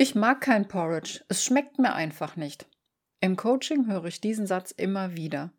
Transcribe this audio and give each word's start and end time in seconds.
Ich 0.00 0.14
mag 0.14 0.40
kein 0.40 0.68
Porridge, 0.68 1.24
es 1.26 1.44
schmeckt 1.44 1.80
mir 1.80 1.92
einfach 1.92 2.36
nicht. 2.36 2.68
Im 3.20 3.34
Coaching 3.34 3.88
höre 3.88 4.04
ich 4.04 4.20
diesen 4.20 4.46
Satz 4.46 4.70
immer 4.70 5.16
wieder. 5.16 5.52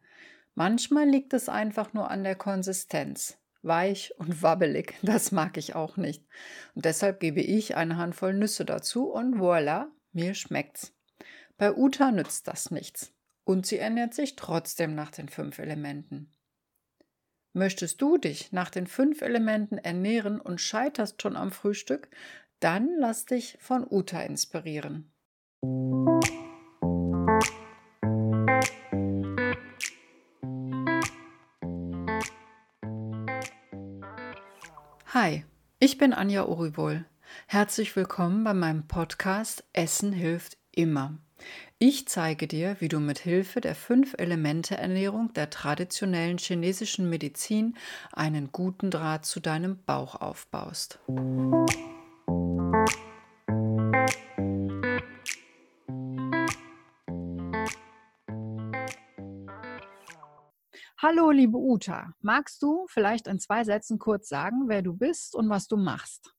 Manchmal 0.56 1.10
liegt 1.10 1.34
es 1.34 1.50
einfach 1.50 1.92
nur 1.92 2.10
an 2.10 2.24
der 2.24 2.36
Konsistenz. 2.36 3.38
Weich 3.64 4.14
und 4.18 4.42
wabbelig, 4.42 4.96
das 5.02 5.34
mag 5.34 5.58
ich 5.58 5.76
auch 5.76 5.98
nicht. 5.98 6.26
Und 6.74 6.86
deshalb 6.86 7.20
gebe 7.20 7.42
ich 7.42 7.76
eine 7.76 7.98
Handvoll 7.98 8.34
Nüsse 8.34 8.64
dazu 8.64 9.10
und 9.10 9.36
voilà, 9.36 9.88
mir 10.14 10.34
schmeckt's. 10.34 10.94
Bei 11.58 11.76
Uta 11.76 12.10
nützt 12.12 12.48
das 12.48 12.72
nichts. 12.72 13.12
Und 13.44 13.66
sie 13.66 13.78
ernährt 13.78 14.14
sich 14.14 14.38
trotzdem 14.38 14.96
nach 14.96 15.12
den 15.12 15.28
fünf 15.28 15.60
Elementen. 15.60 16.32
Möchtest 17.52 18.02
du 18.02 18.18
dich 18.18 18.54
nach 18.54 18.70
den 18.70 18.88
fünf 18.88 19.22
Elementen 19.22 19.78
ernähren 19.78 20.40
und 20.40 20.62
scheiterst 20.62 21.22
schon 21.22 21.36
am 21.36 21.52
Frühstück, 21.52 22.10
dann 22.60 22.90
lass 22.98 23.26
dich 23.26 23.58
von 23.60 23.86
Uta 23.90 24.22
inspirieren. 24.22 25.12
Hi, 35.14 35.44
ich 35.80 35.98
bin 35.98 36.14
Anja 36.14 36.46
Orivol. 36.46 37.06
Herzlich 37.48 37.96
willkommen 37.96 38.44
bei 38.44 38.54
meinem 38.54 38.88
Podcast 38.88 39.64
Essen 39.74 40.12
hilft 40.12 40.58
immer. 40.72 41.18
Ich 41.78 42.08
zeige 42.08 42.48
dir, 42.48 42.76
wie 42.80 42.90
du 42.90 43.00
mit 43.00 43.20
Hilfe 43.20 43.62
der 43.62 43.76
fünf 43.76 44.14
Elemente 44.18 44.78
Ernährung 44.78 45.32
der 45.34 45.50
traditionellen 45.50 46.38
chinesischen 46.38 47.10
Medizin 47.10 47.78
einen 48.12 48.52
guten 48.52 48.92
Draht 48.92 49.26
zu 49.26 49.40
deinem 49.40 49.82
Bauch 49.86 50.16
aufbaust. 50.16 51.00
Liebe 61.32 61.58
Uta. 61.58 62.14
Magst 62.22 62.62
du 62.62 62.86
vielleicht 62.88 63.28
in 63.28 63.40
zwei 63.40 63.64
Sätzen 63.64 64.00
kurz 64.00 64.30
sagen, 64.30 64.68
wer 64.68 64.82
du 64.82 64.94
bist 64.94 65.36
und 65.36 65.50
was 65.50 65.68
du 65.68 65.78
machst? 65.78 66.34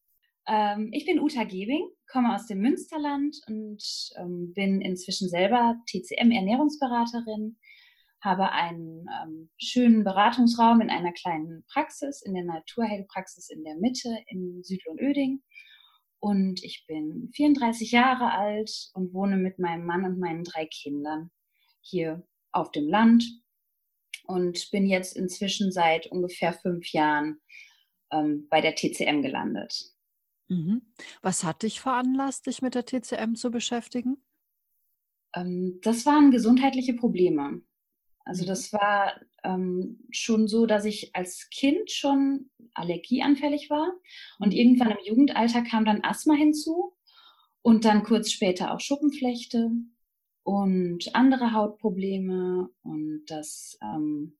Ähm, 0.46 0.90
ich 0.92 1.06
bin 1.06 1.20
Uta 1.20 1.44
Gebing, 1.44 1.88
komme 2.10 2.34
aus 2.34 2.46
dem 2.46 2.60
Münsterland 2.60 3.36
und 3.46 3.82
ähm, 4.16 4.52
bin 4.54 4.80
inzwischen 4.80 5.28
selber 5.28 5.76
TCM-Ernährungsberaterin, 5.86 7.58
habe 8.20 8.50
einen 8.52 9.06
ähm, 9.22 9.50
schönen 9.58 10.04
Beratungsraum 10.04 10.80
in 10.80 10.90
einer 10.90 11.12
kleinen 11.12 11.64
Praxis, 11.72 12.22
in 12.22 12.34
der 12.34 12.44
Naturheilpraxis 12.44 13.48
in 13.50 13.64
der 13.64 13.76
Mitte 13.76 14.08
in 14.26 14.62
Südlohn-Öding. 14.62 15.42
Und 16.18 16.62
ich 16.62 16.84
bin 16.86 17.30
34 17.34 17.92
Jahre 17.92 18.32
alt 18.32 18.90
und 18.92 19.14
wohne 19.14 19.36
mit 19.36 19.58
meinem 19.58 19.86
Mann 19.86 20.04
und 20.04 20.18
meinen 20.18 20.44
drei 20.44 20.66
Kindern 20.66 21.30
hier 21.80 22.26
auf 22.52 22.70
dem 22.72 22.88
Land 22.88 23.24
und 24.30 24.70
bin 24.70 24.86
jetzt 24.86 25.16
inzwischen 25.16 25.72
seit 25.72 26.06
ungefähr 26.06 26.52
fünf 26.52 26.92
Jahren 26.92 27.40
ähm, 28.12 28.46
bei 28.48 28.60
der 28.60 28.74
TCM 28.74 29.22
gelandet. 29.22 29.92
Mhm. 30.48 30.82
Was 31.22 31.44
hat 31.44 31.62
dich 31.62 31.80
veranlasst, 31.80 32.46
dich 32.46 32.62
mit 32.62 32.74
der 32.74 32.86
TCM 32.86 33.34
zu 33.34 33.50
beschäftigen? 33.50 34.22
Ähm, 35.34 35.78
das 35.82 36.06
waren 36.06 36.30
gesundheitliche 36.30 36.94
Probleme. 36.94 37.62
Also 38.24 38.44
mhm. 38.44 38.48
das 38.48 38.72
war 38.72 39.20
ähm, 39.44 40.00
schon 40.10 40.48
so, 40.48 40.66
dass 40.66 40.84
ich 40.84 41.14
als 41.14 41.48
Kind 41.50 41.90
schon 41.90 42.50
allergieanfällig 42.74 43.70
war 43.70 43.92
und 44.38 44.48
mhm. 44.48 44.58
irgendwann 44.58 44.90
im 44.90 45.04
Jugendalter 45.04 45.62
kam 45.62 45.84
dann 45.84 46.04
Asthma 46.04 46.34
hinzu 46.34 46.96
und 47.62 47.84
dann 47.84 48.04
kurz 48.04 48.30
später 48.30 48.72
auch 48.72 48.80
Schuppenflechte 48.80 49.70
und 50.42 51.14
andere 51.14 51.52
Hautprobleme 51.52 52.68
und 52.82 53.24
das 53.26 53.78
ähm, 53.82 54.36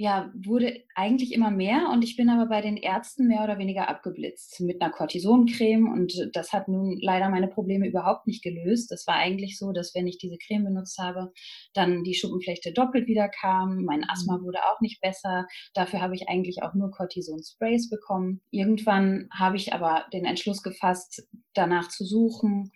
ja, 0.00 0.32
wurde 0.34 0.82
eigentlich 0.94 1.30
immer 1.34 1.50
mehr 1.50 1.90
und 1.92 2.02
ich 2.02 2.16
bin 2.16 2.30
aber 2.30 2.46
bei 2.46 2.62
den 2.62 2.78
Ärzten 2.78 3.26
mehr 3.26 3.44
oder 3.44 3.58
weniger 3.58 3.90
abgeblitzt 3.90 4.58
mit 4.62 4.80
einer 4.80 4.90
Cortisoncreme 4.90 5.92
und 5.92 6.30
das 6.32 6.54
hat 6.54 6.68
nun 6.68 6.98
leider 7.02 7.28
meine 7.28 7.48
Probleme 7.48 7.86
überhaupt 7.86 8.26
nicht 8.26 8.42
gelöst. 8.42 8.90
Das 8.90 9.06
war 9.06 9.16
eigentlich 9.16 9.58
so, 9.58 9.72
dass 9.72 9.94
wenn 9.94 10.06
ich 10.06 10.16
diese 10.16 10.38
Creme 10.38 10.64
benutzt 10.64 10.96
habe, 10.98 11.34
dann 11.74 12.02
die 12.02 12.14
Schuppenflechte 12.14 12.72
doppelt 12.72 13.08
wieder 13.08 13.28
kam, 13.28 13.84
mein 13.84 14.08
Asthma 14.08 14.38
mhm. 14.38 14.44
wurde 14.44 14.60
auch 14.72 14.80
nicht 14.80 15.02
besser. 15.02 15.46
Dafür 15.74 16.00
habe 16.00 16.14
ich 16.14 16.30
eigentlich 16.30 16.62
auch 16.62 16.72
nur 16.72 16.90
Cortison-Sprays 16.90 17.90
bekommen. 17.90 18.40
Irgendwann 18.50 19.28
habe 19.38 19.58
ich 19.58 19.74
aber 19.74 20.06
den 20.14 20.24
Entschluss 20.24 20.62
gefasst, 20.62 21.28
danach 21.52 21.88
zu 21.90 22.06
suchen 22.06 22.72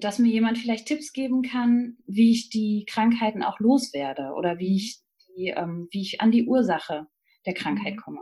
dass 0.00 0.18
mir 0.18 0.30
jemand 0.30 0.58
vielleicht 0.58 0.86
Tipps 0.86 1.12
geben 1.12 1.42
kann, 1.42 1.98
wie 2.06 2.32
ich 2.32 2.50
die 2.50 2.84
Krankheiten 2.88 3.42
auch 3.42 3.60
loswerde 3.60 4.32
oder 4.34 4.58
wie 4.58 4.76
ich 4.76 5.02
die, 5.26 5.48
ähm, 5.48 5.88
wie 5.90 6.02
ich 6.02 6.20
an 6.20 6.30
die 6.30 6.46
Ursache 6.46 7.06
der 7.46 7.54
Krankheit 7.54 7.96
mhm. 7.96 8.00
komme. 8.00 8.20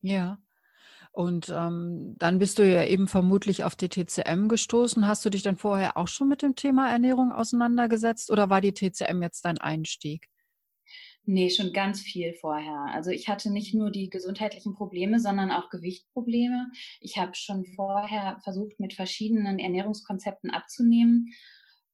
Ja. 0.00 0.38
Und 1.12 1.48
ähm, 1.48 2.14
dann 2.18 2.38
bist 2.38 2.58
du 2.58 2.68
ja 2.68 2.84
eben 2.84 3.08
vermutlich 3.08 3.64
auf 3.64 3.74
die 3.74 3.88
TCM 3.88 4.46
gestoßen. 4.48 5.06
Hast 5.06 5.24
du 5.24 5.30
dich 5.30 5.42
dann 5.42 5.56
vorher 5.56 5.96
auch 5.96 6.06
schon 6.06 6.28
mit 6.28 6.42
dem 6.42 6.54
Thema 6.54 6.90
Ernährung 6.90 7.32
auseinandergesetzt 7.32 8.30
oder 8.30 8.50
war 8.50 8.60
die 8.60 8.72
TCM 8.72 9.22
jetzt 9.22 9.44
dein 9.44 9.58
Einstieg? 9.58 10.28
Nee, 11.30 11.50
schon 11.50 11.74
ganz 11.74 12.00
viel 12.00 12.32
vorher. 12.32 12.86
Also 12.94 13.10
ich 13.10 13.28
hatte 13.28 13.52
nicht 13.52 13.74
nur 13.74 13.90
die 13.90 14.08
gesundheitlichen 14.08 14.72
Probleme, 14.72 15.20
sondern 15.20 15.50
auch 15.50 15.68
Gewichtprobleme. 15.68 16.70
Ich 17.00 17.18
habe 17.18 17.34
schon 17.34 17.66
vorher 17.66 18.40
versucht, 18.44 18.80
mit 18.80 18.94
verschiedenen 18.94 19.58
Ernährungskonzepten 19.58 20.48
abzunehmen 20.48 21.28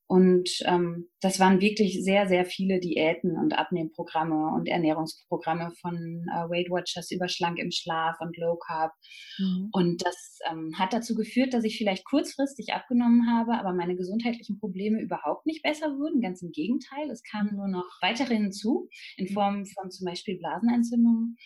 und 0.06 0.50
ähm, 0.66 1.08
das 1.20 1.40
waren 1.40 1.60
wirklich 1.60 2.04
sehr, 2.04 2.28
sehr 2.28 2.44
viele 2.44 2.78
Diäten 2.78 3.38
und 3.38 3.56
Abnehmprogramme 3.56 4.52
und 4.54 4.68
Ernährungsprogramme 4.68 5.72
von 5.80 5.94
äh, 6.30 6.48
Weight 6.50 6.70
Watchers 6.70 7.10
über 7.10 7.28
Schlank 7.28 7.58
im 7.58 7.70
Schlaf 7.70 8.16
und 8.20 8.36
Low 8.36 8.56
Carb. 8.56 8.92
Mhm. 9.38 9.70
Und 9.72 10.04
das 10.04 10.38
ähm, 10.50 10.72
hat 10.78 10.92
dazu 10.92 11.14
geführt, 11.14 11.54
dass 11.54 11.64
ich 11.64 11.78
vielleicht 11.78 12.04
kurzfristig 12.04 12.74
abgenommen 12.74 13.26
habe, 13.30 13.58
aber 13.58 13.72
meine 13.72 13.96
gesundheitlichen 13.96 14.58
Probleme 14.58 15.00
überhaupt 15.00 15.46
nicht 15.46 15.62
besser 15.62 15.96
wurden. 15.96 16.20
Ganz 16.20 16.42
im 16.42 16.52
Gegenteil, 16.52 17.10
es 17.10 17.22
kamen 17.22 17.56
nur 17.56 17.68
noch 17.68 17.86
weitere 18.02 18.34
hinzu 18.34 18.88
in 19.16 19.26
mhm. 19.30 19.32
Form 19.32 19.64
von 19.64 19.90
zum 19.90 20.04
Beispiel 20.04 20.36
Blasenentzündungen. 20.36 21.38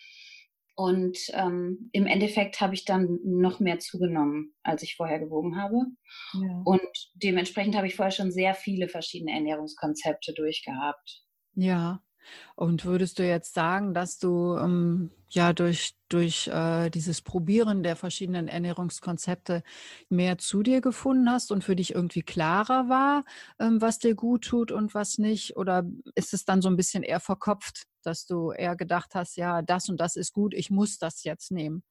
Und 0.79 1.17
ähm, 1.33 1.89
im 1.91 2.07
Endeffekt 2.07 2.61
habe 2.61 2.73
ich 2.73 2.85
dann 2.85 3.19
noch 3.25 3.59
mehr 3.59 3.79
zugenommen, 3.79 4.53
als 4.63 4.81
ich 4.81 4.95
vorher 4.95 5.19
gewogen 5.19 5.61
habe. 5.61 5.75
Ja. 6.31 6.61
Und 6.63 6.87
dementsprechend 7.15 7.75
habe 7.75 7.87
ich 7.87 7.97
vorher 7.97 8.13
schon 8.13 8.31
sehr 8.31 8.53
viele 8.53 8.87
verschiedene 8.87 9.33
Ernährungskonzepte 9.33 10.33
durchgehabt. 10.33 11.25
Ja. 11.53 12.01
Und 12.55 12.85
würdest 12.85 13.19
du 13.19 13.27
jetzt 13.27 13.53
sagen, 13.53 13.93
dass 13.93 14.19
du 14.19 14.55
ähm, 14.55 15.11
ja 15.29 15.51
durch, 15.51 15.95
durch 16.07 16.47
äh, 16.47 16.89
dieses 16.89 17.21
Probieren 17.21 17.83
der 17.83 17.97
verschiedenen 17.97 18.47
Ernährungskonzepte 18.47 19.63
mehr 20.07 20.37
zu 20.37 20.63
dir 20.63 20.79
gefunden 20.79 21.29
hast 21.29 21.51
und 21.51 21.61
für 21.61 21.75
dich 21.75 21.93
irgendwie 21.93 22.21
klarer 22.21 22.87
war, 22.87 23.25
ähm, 23.59 23.81
was 23.81 23.99
dir 23.99 24.15
gut 24.15 24.45
tut 24.45 24.71
und 24.71 24.93
was 24.93 25.17
nicht? 25.17 25.57
Oder 25.57 25.83
ist 26.15 26.33
es 26.33 26.45
dann 26.45 26.61
so 26.61 26.69
ein 26.69 26.77
bisschen 26.77 27.03
eher 27.03 27.19
verkopft, 27.19 27.88
dass 28.05 28.25
du 28.25 28.51
eher 28.51 28.75
gedacht 28.75 29.15
hast, 29.15 29.37
ja, 29.37 29.61
das 29.61 29.89
und 29.89 29.99
das 29.99 30.15
ist 30.15 30.33
gut, 30.33 30.53
ich 30.53 30.69
muss 30.69 30.97
das 30.97 31.23
jetzt 31.23 31.51
nehmen? 31.51 31.83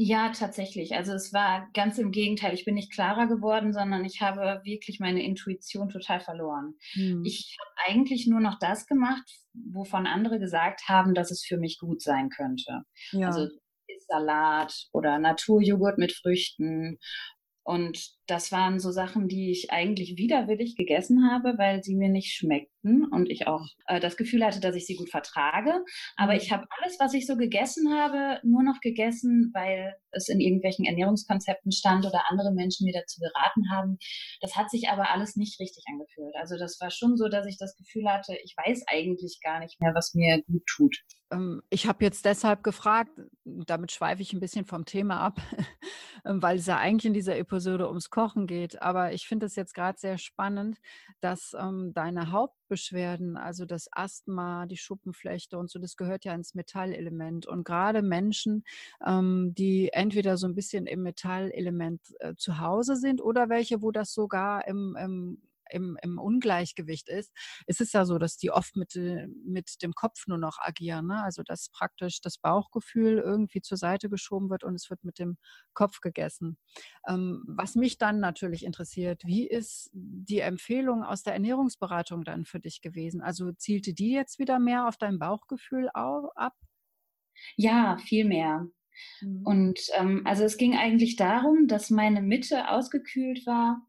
Ja, 0.00 0.30
tatsächlich. 0.30 0.94
Also 0.94 1.12
es 1.12 1.32
war 1.32 1.68
ganz 1.74 1.98
im 1.98 2.12
Gegenteil. 2.12 2.54
Ich 2.54 2.64
bin 2.64 2.76
nicht 2.76 2.92
klarer 2.92 3.26
geworden, 3.26 3.72
sondern 3.72 4.04
ich 4.04 4.20
habe 4.20 4.60
wirklich 4.62 5.00
meine 5.00 5.24
Intuition 5.24 5.88
total 5.88 6.20
verloren. 6.20 6.74
Hm. 6.92 7.24
Ich 7.24 7.56
habe 7.58 7.90
eigentlich 7.90 8.28
nur 8.28 8.38
noch 8.38 8.60
das 8.60 8.86
gemacht, 8.86 9.28
wovon 9.54 10.06
andere 10.06 10.38
gesagt 10.38 10.82
haben, 10.86 11.14
dass 11.14 11.32
es 11.32 11.44
für 11.44 11.56
mich 11.56 11.80
gut 11.80 12.00
sein 12.00 12.28
könnte. 12.28 12.82
Ja. 13.10 13.26
Also 13.26 13.48
Salat 14.06 14.86
oder 14.92 15.18
Naturjoghurt 15.18 15.98
mit 15.98 16.12
Früchten 16.12 16.98
und 17.64 18.17
das 18.28 18.52
waren 18.52 18.78
so 18.78 18.90
Sachen, 18.90 19.28
die 19.28 19.50
ich 19.50 19.70
eigentlich 19.72 20.16
widerwillig 20.16 20.76
gegessen 20.76 21.30
habe, 21.30 21.56
weil 21.58 21.82
sie 21.82 21.96
mir 21.96 22.08
nicht 22.08 22.34
schmeckten 22.34 23.06
und 23.10 23.30
ich 23.30 23.46
auch 23.46 23.66
äh, 23.86 24.00
das 24.00 24.16
Gefühl 24.16 24.44
hatte, 24.44 24.60
dass 24.60 24.76
ich 24.76 24.86
sie 24.86 24.96
gut 24.96 25.10
vertrage. 25.10 25.84
Aber 26.16 26.32
mhm. 26.32 26.38
ich 26.38 26.52
habe 26.52 26.66
alles, 26.78 26.96
was 27.00 27.14
ich 27.14 27.26
so 27.26 27.36
gegessen 27.36 27.92
habe, 27.92 28.40
nur 28.44 28.62
noch 28.62 28.80
gegessen, 28.80 29.50
weil 29.54 29.94
es 30.10 30.28
in 30.28 30.40
irgendwelchen 30.40 30.84
Ernährungskonzepten 30.84 31.72
stand 31.72 32.06
oder 32.06 32.30
andere 32.30 32.52
Menschen 32.52 32.84
mir 32.84 32.92
dazu 32.92 33.20
geraten 33.20 33.70
haben. 33.70 33.98
Das 34.40 34.56
hat 34.56 34.70
sich 34.70 34.88
aber 34.88 35.10
alles 35.10 35.36
nicht 35.36 35.58
richtig 35.58 35.84
angefühlt. 35.90 36.34
Also 36.36 36.56
das 36.56 36.78
war 36.80 36.90
schon 36.90 37.16
so, 37.16 37.28
dass 37.28 37.46
ich 37.46 37.58
das 37.58 37.76
Gefühl 37.76 38.08
hatte, 38.08 38.36
ich 38.44 38.54
weiß 38.56 38.84
eigentlich 38.86 39.40
gar 39.42 39.60
nicht 39.60 39.80
mehr, 39.80 39.94
was 39.94 40.14
mir 40.14 40.42
gut 40.42 40.64
tut. 40.66 40.96
Ähm, 41.30 41.62
ich 41.68 41.86
habe 41.86 42.04
jetzt 42.04 42.24
deshalb 42.24 42.62
gefragt, 42.62 43.10
damit 43.44 43.92
schweife 43.92 44.22
ich 44.22 44.32
ein 44.32 44.40
bisschen 44.40 44.64
vom 44.64 44.84
Thema 44.84 45.20
ab, 45.20 45.40
weil 46.24 46.58
es 46.58 46.66
ja 46.66 46.78
eigentlich 46.78 47.06
in 47.06 47.14
dieser 47.14 47.36
Episode 47.36 47.78
Episode 47.78 47.88
ums 47.88 48.10
Kochen 48.18 48.48
geht, 48.48 48.82
aber 48.82 49.12
ich 49.12 49.28
finde 49.28 49.46
es 49.46 49.54
jetzt 49.54 49.74
gerade 49.74 49.96
sehr 49.96 50.18
spannend, 50.18 50.78
dass 51.20 51.54
ähm, 51.56 51.92
deine 51.94 52.32
Hauptbeschwerden, 52.32 53.36
also 53.36 53.64
das 53.64 53.86
Asthma, 53.92 54.66
die 54.66 54.76
Schuppenflechte 54.76 55.56
und 55.56 55.70
so, 55.70 55.78
das 55.78 55.96
gehört 55.96 56.24
ja 56.24 56.34
ins 56.34 56.52
Metallelement. 56.56 57.46
Und 57.46 57.62
gerade 57.62 58.02
Menschen, 58.02 58.64
ähm, 59.06 59.54
die 59.56 59.90
entweder 59.92 60.36
so 60.36 60.48
ein 60.48 60.56
bisschen 60.56 60.88
im 60.88 61.04
Metallelement 61.04 62.00
äh, 62.18 62.34
zu 62.34 62.58
Hause 62.58 62.96
sind 62.96 63.22
oder 63.22 63.48
welche, 63.50 63.82
wo 63.82 63.92
das 63.92 64.12
sogar 64.12 64.66
im, 64.66 64.96
im 65.00 65.38
im, 65.70 65.96
im 66.02 66.18
Ungleichgewicht 66.18 67.08
ist, 67.08 67.32
ist 67.66 67.80
es 67.80 67.92
ja 67.92 68.04
so, 68.04 68.18
dass 68.18 68.36
die 68.36 68.50
oft 68.50 68.76
mit, 68.76 68.96
äh, 68.96 69.26
mit 69.44 69.82
dem 69.82 69.92
Kopf 69.92 70.26
nur 70.26 70.38
noch 70.38 70.58
agieren. 70.60 71.06
Ne? 71.06 71.22
Also 71.22 71.42
dass 71.42 71.70
praktisch 71.70 72.20
das 72.20 72.38
Bauchgefühl 72.38 73.18
irgendwie 73.18 73.60
zur 73.60 73.76
Seite 73.76 74.08
geschoben 74.08 74.50
wird 74.50 74.64
und 74.64 74.74
es 74.74 74.90
wird 74.90 75.04
mit 75.04 75.18
dem 75.18 75.36
Kopf 75.74 76.00
gegessen. 76.00 76.58
Ähm, 77.08 77.44
was 77.46 77.74
mich 77.74 77.98
dann 77.98 78.20
natürlich 78.20 78.64
interessiert, 78.64 79.22
wie 79.24 79.46
ist 79.46 79.90
die 79.92 80.40
Empfehlung 80.40 81.02
aus 81.02 81.22
der 81.22 81.34
Ernährungsberatung 81.34 82.24
dann 82.24 82.44
für 82.44 82.60
dich 82.60 82.80
gewesen? 82.80 83.20
Also 83.20 83.52
zielte 83.52 83.94
die 83.94 84.12
jetzt 84.12 84.38
wieder 84.38 84.58
mehr 84.58 84.88
auf 84.88 84.96
dein 84.96 85.18
Bauchgefühl 85.18 85.88
ab? 85.92 86.54
Ja, 87.56 87.98
viel 87.98 88.24
mehr. 88.24 88.66
Mhm. 89.20 89.42
Und 89.44 89.80
ähm, 89.96 90.22
also 90.24 90.44
es 90.44 90.56
ging 90.56 90.76
eigentlich 90.76 91.16
darum, 91.16 91.66
dass 91.66 91.90
meine 91.90 92.22
Mitte 92.22 92.68
ausgekühlt 92.68 93.46
war 93.46 93.86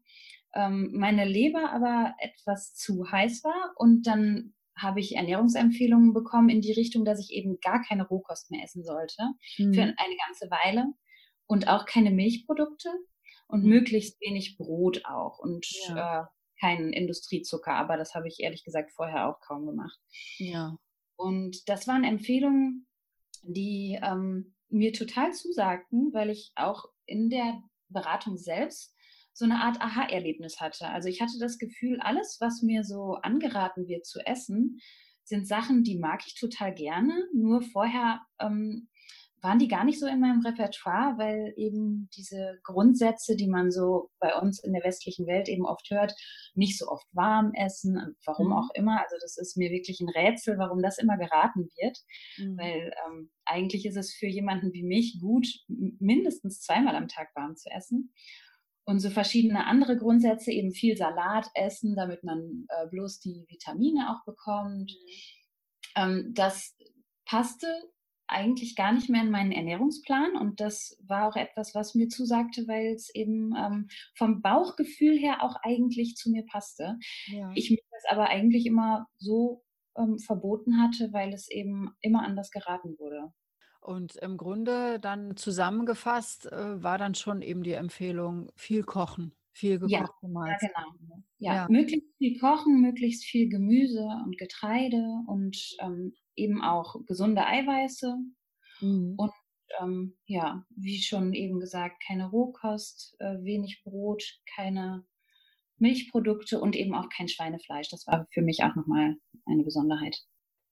ähm, 0.54 0.90
meine 0.92 1.24
Leber 1.24 1.72
aber 1.72 2.14
etwas 2.18 2.74
zu 2.74 3.10
heiß 3.10 3.44
war 3.44 3.72
und 3.76 4.06
dann 4.06 4.54
habe 4.76 5.00
ich 5.00 5.16
Ernährungsempfehlungen 5.16 6.14
bekommen 6.14 6.48
in 6.48 6.62
die 6.62 6.72
Richtung, 6.72 7.04
dass 7.04 7.20
ich 7.20 7.32
eben 7.32 7.60
gar 7.60 7.82
keine 7.82 8.06
Rohkost 8.06 8.50
mehr 8.50 8.62
essen 8.64 8.82
sollte 8.82 9.22
mhm. 9.58 9.74
für 9.74 9.82
eine 9.82 10.16
ganze 10.26 10.50
Weile 10.50 10.86
und 11.46 11.68
auch 11.68 11.84
keine 11.84 12.10
Milchprodukte 12.10 12.90
und 13.48 13.64
mhm. 13.64 13.68
möglichst 13.68 14.20
wenig 14.20 14.56
Brot 14.56 15.04
auch 15.04 15.38
und 15.38 15.66
ja. 15.88 16.22
äh, 16.22 16.24
keinen 16.60 16.92
Industriezucker, 16.92 17.74
aber 17.74 17.96
das 17.96 18.14
habe 18.14 18.28
ich 18.28 18.40
ehrlich 18.40 18.64
gesagt 18.64 18.92
vorher 18.92 19.28
auch 19.28 19.40
kaum 19.40 19.66
gemacht. 19.66 19.98
Ja. 20.38 20.76
Und 21.16 21.68
das 21.68 21.88
waren 21.88 22.04
Empfehlungen, 22.04 22.86
die 23.42 23.98
ähm, 24.02 24.54
mir 24.68 24.92
total 24.92 25.32
zusagten, 25.32 26.12
weil 26.12 26.30
ich 26.30 26.52
auch 26.54 26.84
in 27.06 27.30
der 27.30 27.62
Beratung 27.88 28.36
selbst 28.36 28.94
so 29.32 29.44
eine 29.44 29.60
Art 29.60 29.80
Aha-Erlebnis 29.80 30.60
hatte. 30.60 30.88
Also 30.88 31.08
ich 31.08 31.20
hatte 31.20 31.38
das 31.38 31.58
Gefühl, 31.58 32.00
alles, 32.00 32.38
was 32.40 32.62
mir 32.62 32.84
so 32.84 33.14
angeraten 33.22 33.88
wird 33.88 34.06
zu 34.06 34.20
essen, 34.26 34.78
sind 35.24 35.46
Sachen, 35.46 35.84
die 35.84 35.98
mag 35.98 36.22
ich 36.26 36.34
total 36.34 36.74
gerne. 36.74 37.28
Nur 37.32 37.62
vorher 37.62 38.20
ähm, 38.40 38.88
waren 39.42 39.58
die 39.58 39.68
gar 39.68 39.84
nicht 39.84 39.98
so 39.98 40.06
in 40.06 40.20
meinem 40.20 40.44
Repertoire, 40.44 41.16
weil 41.16 41.54
eben 41.56 42.08
diese 42.16 42.58
Grundsätze, 42.62 43.36
die 43.36 43.48
man 43.48 43.70
so 43.70 44.10
bei 44.18 44.34
uns 44.34 44.62
in 44.62 44.72
der 44.72 44.84
westlichen 44.84 45.26
Welt 45.26 45.48
eben 45.48 45.64
oft 45.64 45.88
hört, 45.90 46.14
nicht 46.54 46.78
so 46.78 46.88
oft 46.88 47.06
warm 47.12 47.52
essen, 47.54 48.16
warum 48.26 48.48
mhm. 48.48 48.52
auch 48.52 48.68
immer. 48.74 49.00
Also 49.00 49.16
das 49.22 49.38
ist 49.38 49.56
mir 49.56 49.70
wirklich 49.70 50.00
ein 50.00 50.08
Rätsel, 50.08 50.58
warum 50.58 50.82
das 50.82 50.98
immer 50.98 51.16
geraten 51.16 51.68
wird, 51.80 51.98
mhm. 52.38 52.58
weil 52.58 52.92
ähm, 53.06 53.30
eigentlich 53.44 53.86
ist 53.86 53.96
es 53.96 54.12
für 54.12 54.26
jemanden 54.26 54.72
wie 54.72 54.82
mich 54.82 55.18
gut, 55.20 55.46
mindestens 55.68 56.60
zweimal 56.60 56.94
am 56.94 57.08
Tag 57.08 57.28
warm 57.34 57.56
zu 57.56 57.70
essen. 57.70 58.12
Und 58.84 59.00
so 59.00 59.10
verschiedene 59.10 59.66
andere 59.66 59.96
Grundsätze, 59.96 60.50
eben 60.50 60.72
viel 60.72 60.96
Salat 60.96 61.46
essen, 61.54 61.94
damit 61.96 62.24
man 62.24 62.66
äh, 62.68 62.88
bloß 62.88 63.20
die 63.20 63.44
Vitamine 63.48 64.10
auch 64.10 64.24
bekommt. 64.24 64.90
Mhm. 64.90 65.12
Ähm, 65.96 66.30
das 66.34 66.76
passte 67.24 67.66
eigentlich 68.30 68.76
gar 68.76 68.92
nicht 68.92 69.10
mehr 69.10 69.22
in 69.22 69.30
meinen 69.30 69.52
Ernährungsplan 69.52 70.36
und 70.36 70.60
das 70.60 70.96
war 71.06 71.28
auch 71.28 71.36
etwas, 71.36 71.74
was 71.74 71.94
mir 71.94 72.08
zusagte, 72.08 72.66
weil 72.68 72.94
es 72.94 73.12
eben 73.14 73.54
ähm, 73.56 73.88
vom 74.16 74.40
Bauchgefühl 74.40 75.18
her 75.18 75.42
auch 75.42 75.56
eigentlich 75.62 76.14
zu 76.14 76.30
mir 76.30 76.44
passte. 76.46 76.96
Ja. 77.26 77.50
Ich 77.54 77.70
mir 77.70 77.78
das 77.90 78.04
aber 78.10 78.28
eigentlich 78.28 78.66
immer 78.66 79.06
so 79.18 79.64
ähm, 79.98 80.18
verboten 80.18 80.80
hatte, 80.80 81.12
weil 81.12 81.32
es 81.32 81.50
eben 81.50 81.90
immer 82.00 82.22
anders 82.22 82.50
geraten 82.50 82.96
wurde. 82.98 83.32
Und 83.80 84.16
im 84.16 84.36
Grunde 84.36 85.00
dann 85.00 85.36
zusammengefasst 85.36 86.46
äh, 86.46 86.82
war 86.82 86.98
dann 86.98 87.14
schon 87.14 87.40
eben 87.42 87.62
die 87.62 87.72
Empfehlung, 87.72 88.50
viel 88.54 88.82
kochen, 88.82 89.32
viel 89.52 89.78
gekochte 89.78 90.26
ja, 90.26 90.28
Mahlzeiten. 90.28 90.74
Ja, 90.74 90.84
genau. 90.98 91.22
Ja, 91.38 91.54
ja, 91.54 91.66
möglichst 91.70 92.08
viel 92.18 92.38
kochen, 92.38 92.80
möglichst 92.82 93.24
viel 93.24 93.48
Gemüse 93.48 94.06
und 94.24 94.36
Getreide 94.36 95.02
und 95.26 95.56
ähm, 95.80 96.14
eben 96.36 96.62
auch 96.62 96.96
gesunde 97.06 97.46
Eiweiße. 97.46 98.16
Mhm. 98.80 99.14
Und 99.16 99.32
ähm, 99.80 100.16
ja, 100.26 100.64
wie 100.76 101.00
schon 101.00 101.32
eben 101.32 101.60
gesagt, 101.60 102.02
keine 102.06 102.28
Rohkost, 102.28 103.16
äh, 103.18 103.42
wenig 103.42 103.82
Brot, 103.84 104.22
keine 104.54 105.06
Milchprodukte 105.78 106.60
und 106.60 106.76
eben 106.76 106.94
auch 106.94 107.08
kein 107.08 107.28
Schweinefleisch. 107.28 107.88
Das 107.88 108.06
war 108.06 108.26
für 108.32 108.42
mich 108.42 108.62
auch 108.62 108.74
nochmal 108.74 109.16
eine 109.46 109.64
Besonderheit. 109.64 110.18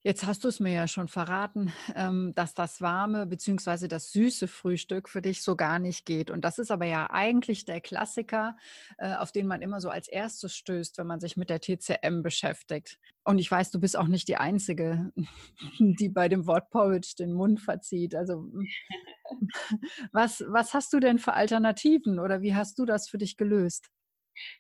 Jetzt 0.09 0.25
hast 0.25 0.43
du 0.45 0.49
es 0.49 0.59
mir 0.59 0.73
ja 0.73 0.89
schon 0.89 1.07
verraten, 1.07 1.71
ähm, 1.95 2.33
dass 2.35 2.55
das 2.55 2.81
warme 2.81 3.27
bzw. 3.27 3.89
das 3.89 4.11
süße 4.11 4.49
Frühstück 4.49 5.07
für 5.07 5.21
dich 5.21 5.43
so 5.43 5.55
gar 5.55 5.79
nicht 5.79 6.07
geht. 6.07 6.31
Und 6.31 6.47
das 6.47 6.59
ist 6.59 6.71
aber 6.71 6.87
ja 6.87 7.11
eigentlich 7.11 7.67
der 7.67 7.83
Klassiker, 7.83 8.57
äh, 8.97 9.17
auf 9.17 9.33
den 9.33 9.47
man 9.47 9.61
immer 9.61 9.83
so 9.83 9.91
als 9.91 10.09
erstes 10.09 10.57
stößt, 10.57 10.97
wenn 10.97 11.07
man 11.07 11.21
sich 11.21 11.37
mit 11.37 11.51
der 11.51 11.61
TCM 11.61 12.23
beschäftigt. 12.23 12.99
Und 13.23 13.39
ich 13.39 13.51
weiß, 13.51 13.71
du 13.71 13.81
bist 13.81 13.99
auch 13.99 14.09
nicht 14.09 14.29
die 14.29 14.39
Einzige, 14.39 15.13
die 15.79 16.09
bei 16.09 16.31
dem 16.31 16.47
Wort 16.47 16.71
Porridge 16.71 17.13
den 17.19 17.35
Mund 17.35 17.61
verzieht. 17.61 18.15
Also 18.15 18.47
was, 20.13 20.43
was 20.49 20.73
hast 20.73 20.91
du 20.95 21.01
denn 21.01 21.19
für 21.19 21.35
Alternativen 21.35 22.19
oder 22.19 22.41
wie 22.41 22.55
hast 22.55 22.79
du 22.79 22.87
das 22.87 23.11
für 23.11 23.19
dich 23.19 23.37
gelöst? 23.37 23.91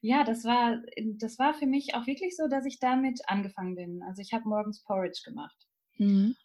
Ja, 0.00 0.24
das 0.24 0.44
war, 0.44 0.80
das 1.18 1.38
war 1.38 1.54
für 1.54 1.66
mich 1.66 1.94
auch 1.94 2.06
wirklich 2.06 2.36
so, 2.36 2.48
dass 2.48 2.64
ich 2.66 2.78
damit 2.78 3.20
angefangen 3.26 3.74
bin. 3.74 4.02
Also 4.02 4.22
ich 4.22 4.32
habe 4.32 4.48
morgens 4.48 4.82
Porridge 4.82 5.20
gemacht. 5.24 5.56
Mhm. 5.98 6.36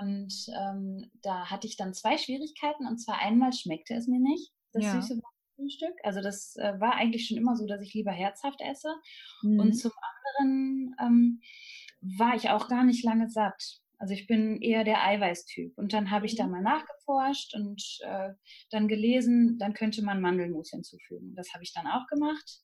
Und 0.00 0.34
ähm, 0.56 1.10
da 1.22 1.50
hatte 1.50 1.66
ich 1.66 1.76
dann 1.76 1.94
zwei 1.94 2.16
Schwierigkeiten. 2.16 2.86
Und 2.86 2.98
zwar 2.98 3.18
einmal 3.18 3.52
schmeckte 3.52 3.94
es 3.94 4.06
mir 4.06 4.20
nicht, 4.20 4.52
das 4.72 4.84
ja. 4.84 5.00
süße 5.00 5.20
Frühstück. 5.56 5.94
Also 6.04 6.20
das 6.20 6.56
äh, 6.56 6.78
war 6.78 6.94
eigentlich 6.94 7.26
schon 7.26 7.36
immer 7.36 7.56
so, 7.56 7.66
dass 7.66 7.82
ich 7.82 7.94
lieber 7.94 8.12
herzhaft 8.12 8.60
esse. 8.60 8.94
Mhm. 9.42 9.60
Und 9.60 9.72
zum 9.74 9.92
anderen 10.38 10.96
ähm, 11.00 11.40
war 12.00 12.34
ich 12.34 12.50
auch 12.50 12.68
gar 12.68 12.84
nicht 12.84 13.04
lange 13.04 13.28
satt. 13.28 13.80
Also 14.00 14.14
ich 14.14 14.26
bin 14.26 14.62
eher 14.62 14.82
der 14.82 15.04
Eiweißtyp. 15.04 15.76
Und 15.76 15.92
dann 15.92 16.10
habe 16.10 16.24
ich 16.24 16.34
da 16.34 16.46
mhm. 16.46 16.52
mal 16.52 16.62
nachgeforscht 16.62 17.54
und 17.54 17.98
äh, 18.00 18.30
dann 18.70 18.88
gelesen, 18.88 19.58
dann 19.58 19.74
könnte 19.74 20.02
man 20.02 20.22
Mandelmus 20.22 20.70
hinzufügen. 20.70 21.34
Das 21.36 21.52
habe 21.52 21.62
ich 21.62 21.74
dann 21.74 21.86
auch 21.86 22.06
gemacht. 22.06 22.62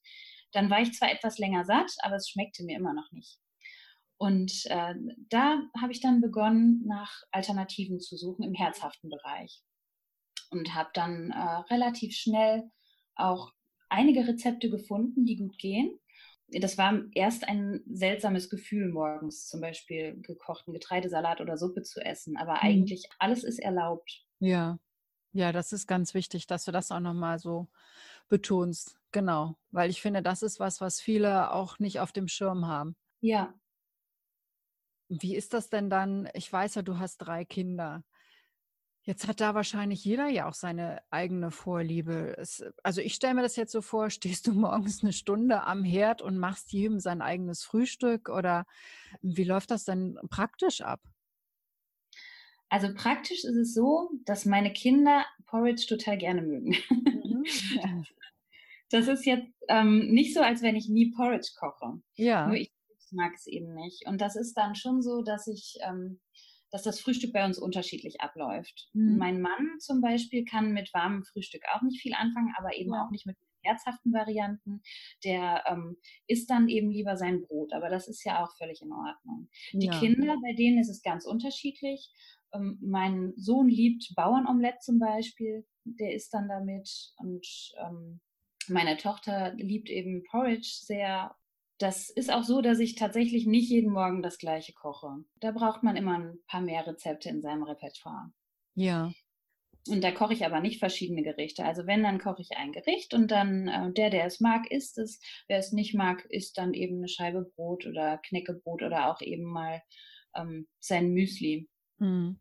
Dann 0.51 0.69
war 0.71 0.81
ich 0.81 0.93
zwar 0.93 1.11
etwas 1.11 1.37
länger 1.37 1.63
satt, 1.63 1.91
aber 2.01 2.15
es 2.15 2.29
schmeckte 2.29 2.63
mir 2.63 2.75
immer 2.75 2.93
noch 2.93 3.11
nicht. 3.11 3.37
Und 4.17 4.65
äh, 4.65 4.95
da 5.29 5.61
habe 5.79 5.91
ich 5.91 6.01
dann 6.01 6.21
begonnen, 6.21 6.83
nach 6.87 7.21
Alternativen 7.31 7.99
zu 7.99 8.17
suchen 8.17 8.43
im 8.43 8.55
herzhaften 8.55 9.09
Bereich. 9.11 9.61
Und 10.49 10.73
habe 10.73 10.89
dann 10.95 11.29
äh, 11.29 11.73
relativ 11.73 12.15
schnell 12.15 12.71
auch 13.13 13.51
einige 13.89 14.27
Rezepte 14.27 14.71
gefunden, 14.71 15.25
die 15.25 15.35
gut 15.35 15.59
gehen 15.59 15.99
das 16.49 16.77
war 16.77 17.01
erst 17.13 17.47
ein 17.47 17.81
seltsames 17.87 18.49
Gefühl, 18.49 18.89
morgens 18.89 19.47
zum 19.47 19.61
Beispiel 19.61 20.21
gekochten 20.21 20.73
Getreidesalat 20.73 21.41
oder 21.41 21.57
Suppe 21.57 21.83
zu 21.83 21.99
essen. 21.99 22.37
Aber 22.37 22.53
mhm. 22.53 22.59
eigentlich 22.61 23.09
alles 23.19 23.43
ist 23.43 23.59
erlaubt. 23.59 24.25
Ja, 24.39 24.79
ja, 25.33 25.51
das 25.51 25.73
ist 25.73 25.87
ganz 25.87 26.13
wichtig, 26.13 26.47
dass 26.47 26.65
du 26.65 26.71
das 26.71 26.91
auch 26.91 26.99
nochmal 26.99 27.39
so 27.39 27.67
betonst. 28.29 28.97
Genau, 29.11 29.55
weil 29.71 29.89
ich 29.89 30.01
finde, 30.01 30.21
das 30.21 30.41
ist 30.41 30.59
was, 30.59 30.81
was 30.81 30.99
viele 30.99 31.51
auch 31.51 31.79
nicht 31.79 31.99
auf 31.99 32.11
dem 32.11 32.27
Schirm 32.27 32.67
haben. 32.67 32.95
Ja. 33.21 33.53
Wie 35.09 35.35
ist 35.35 35.53
das 35.53 35.69
denn 35.69 35.89
dann? 35.89 36.29
Ich 36.33 36.51
weiß 36.51 36.75
ja, 36.75 36.81
du 36.81 36.99
hast 36.99 37.17
drei 37.19 37.45
Kinder. 37.45 38.03
Jetzt 39.07 39.25
hat 39.25 39.39
da 39.39 39.55
wahrscheinlich 39.55 40.03
jeder 40.03 40.27
ja 40.27 40.49
auch 40.49 40.53
seine 40.53 41.01
eigene 41.11 41.49
Vorliebe. 41.49 42.35
Es, 42.37 42.61
also 42.83 42.99
ich 42.99 43.13
stelle 43.13 43.35
mir 43.35 43.41
das 43.41 43.55
jetzt 43.55 43.71
so 43.71 43.81
vor, 43.81 44.09
stehst 44.09 44.45
du 44.47 44.53
morgens 44.53 45.01
eine 45.01 45.13
Stunde 45.13 45.63
am 45.63 45.85
Herd 45.85 46.21
und 46.21 46.37
machst 46.37 46.73
jedem 46.73 46.99
sein 46.99 47.21
eigenes 47.21 47.63
Frühstück 47.63 48.27
oder 48.27 48.65
wie 49.21 49.45
läuft 49.45 49.71
das 49.71 49.85
denn 49.85 50.19
praktisch 50.29 50.81
ab? 50.81 50.99
Also 52.67 52.93
praktisch 52.93 53.45
ist 53.45 53.55
es 53.55 53.73
so, 53.73 54.09
dass 54.25 54.43
meine 54.43 54.73
Kinder 54.73 55.23
Porridge 55.45 55.85
total 55.87 56.17
gerne 56.17 56.41
mögen. 56.41 56.75
Mhm. 56.89 58.05
Das 58.89 59.09
ist 59.09 59.25
jetzt 59.25 59.51
ähm, 59.67 60.13
nicht 60.13 60.33
so, 60.33 60.39
als 60.39 60.61
wenn 60.61 60.77
ich 60.77 60.87
nie 60.87 61.11
Porridge 61.11 61.49
koche. 61.59 62.01
Ja. 62.15 62.47
Nur 62.47 62.55
ich 62.55 62.71
mag 63.11 63.33
es 63.35 63.45
eben 63.45 63.73
nicht. 63.73 64.07
Und 64.07 64.21
das 64.21 64.37
ist 64.37 64.53
dann 64.53 64.75
schon 64.75 65.01
so, 65.01 65.23
dass 65.23 65.47
ich 65.47 65.77
ähm, 65.81 66.21
dass 66.71 66.83
das 66.83 66.99
Frühstück 66.99 67.33
bei 67.33 67.45
uns 67.45 67.57
unterschiedlich 67.57 68.21
abläuft. 68.21 68.89
Mhm. 68.93 69.17
Mein 69.17 69.41
Mann 69.41 69.79
zum 69.79 70.01
Beispiel 70.01 70.45
kann 70.45 70.73
mit 70.73 70.93
warmem 70.93 71.23
Frühstück 71.23 71.63
auch 71.73 71.81
nicht 71.81 72.01
viel 72.01 72.13
anfangen, 72.13 72.53
aber 72.57 72.75
eben 72.75 72.93
ja. 72.93 73.05
auch 73.05 73.11
nicht 73.11 73.25
mit 73.25 73.37
herzhaften 73.61 74.13
Varianten. 74.13 74.81
Der 75.23 75.63
ähm, 75.67 75.97
isst 76.27 76.49
dann 76.49 76.69
eben 76.69 76.89
lieber 76.91 77.17
sein 77.17 77.41
Brot, 77.41 77.73
aber 77.73 77.89
das 77.89 78.07
ist 78.07 78.23
ja 78.23 78.43
auch 78.43 78.55
völlig 78.57 78.81
in 78.81 78.91
Ordnung. 78.91 79.49
Die 79.73 79.87
ja. 79.87 79.99
Kinder, 79.99 80.35
bei 80.41 80.53
denen 80.53 80.79
ist 80.79 80.89
es 80.89 81.01
ganz 81.01 81.25
unterschiedlich. 81.25 82.11
Ähm, 82.53 82.79
mein 82.81 83.33
Sohn 83.35 83.67
liebt 83.67 84.13
Bauernomelett 84.15 84.81
zum 84.81 84.99
Beispiel, 84.99 85.65
der 85.83 86.13
isst 86.13 86.33
dann 86.33 86.47
damit 86.47 86.89
und 87.17 87.45
ähm, 87.79 88.19
Meine 88.67 88.97
Tochter 88.97 89.53
liebt 89.55 89.89
eben 89.89 90.23
Porridge 90.23 90.79
sehr. 90.83 91.35
Das 91.77 92.09
ist 92.09 92.31
auch 92.31 92.43
so, 92.43 92.61
dass 92.61 92.79
ich 92.79 92.95
tatsächlich 92.95 93.45
nicht 93.45 93.69
jeden 93.69 93.91
Morgen 93.91 94.23
das 94.23 94.39
gleiche 94.39 94.73
koche. 94.73 95.23
Da 95.39 95.51
braucht 95.51 95.83
man 95.83 95.95
immer 95.95 96.17
ein 96.17 96.39
paar 96.47 96.61
mehr 96.61 96.85
Rezepte 96.87 97.29
in 97.29 97.41
seinem 97.41 97.63
Repertoire. 97.63 98.31
Ja. 98.73 99.11
Und 99.87 100.03
da 100.03 100.11
koche 100.11 100.33
ich 100.33 100.45
aber 100.45 100.59
nicht 100.59 100.79
verschiedene 100.79 101.23
Gerichte. 101.23 101.63
Also 101.63 101.85
wenn, 101.87 102.03
dann 102.03 102.19
koche 102.19 102.41
ich 102.41 102.57
ein 102.57 102.71
Gericht 102.71 103.13
und 103.13 103.31
dann 103.31 103.67
äh, 103.67 103.93
der, 103.93 104.09
der 104.09 104.25
es 104.25 104.39
mag, 104.39 104.69
isst 104.71 104.97
es. 104.97 105.21
Wer 105.47 105.59
es 105.59 105.71
nicht 105.71 105.93
mag, 105.93 106.25
isst 106.29 106.57
dann 106.57 106.73
eben 106.73 106.97
eine 106.97 107.07
Scheibe 107.07 107.43
Brot 107.55 107.85
oder 107.85 108.17
Knäckebrot 108.17 108.81
oder 108.81 109.09
auch 109.09 109.21
eben 109.21 109.43
mal 109.43 109.81
ähm, 110.35 110.67
sein 110.79 111.13
Müsli. 111.13 111.69
Mhm. 111.99 112.39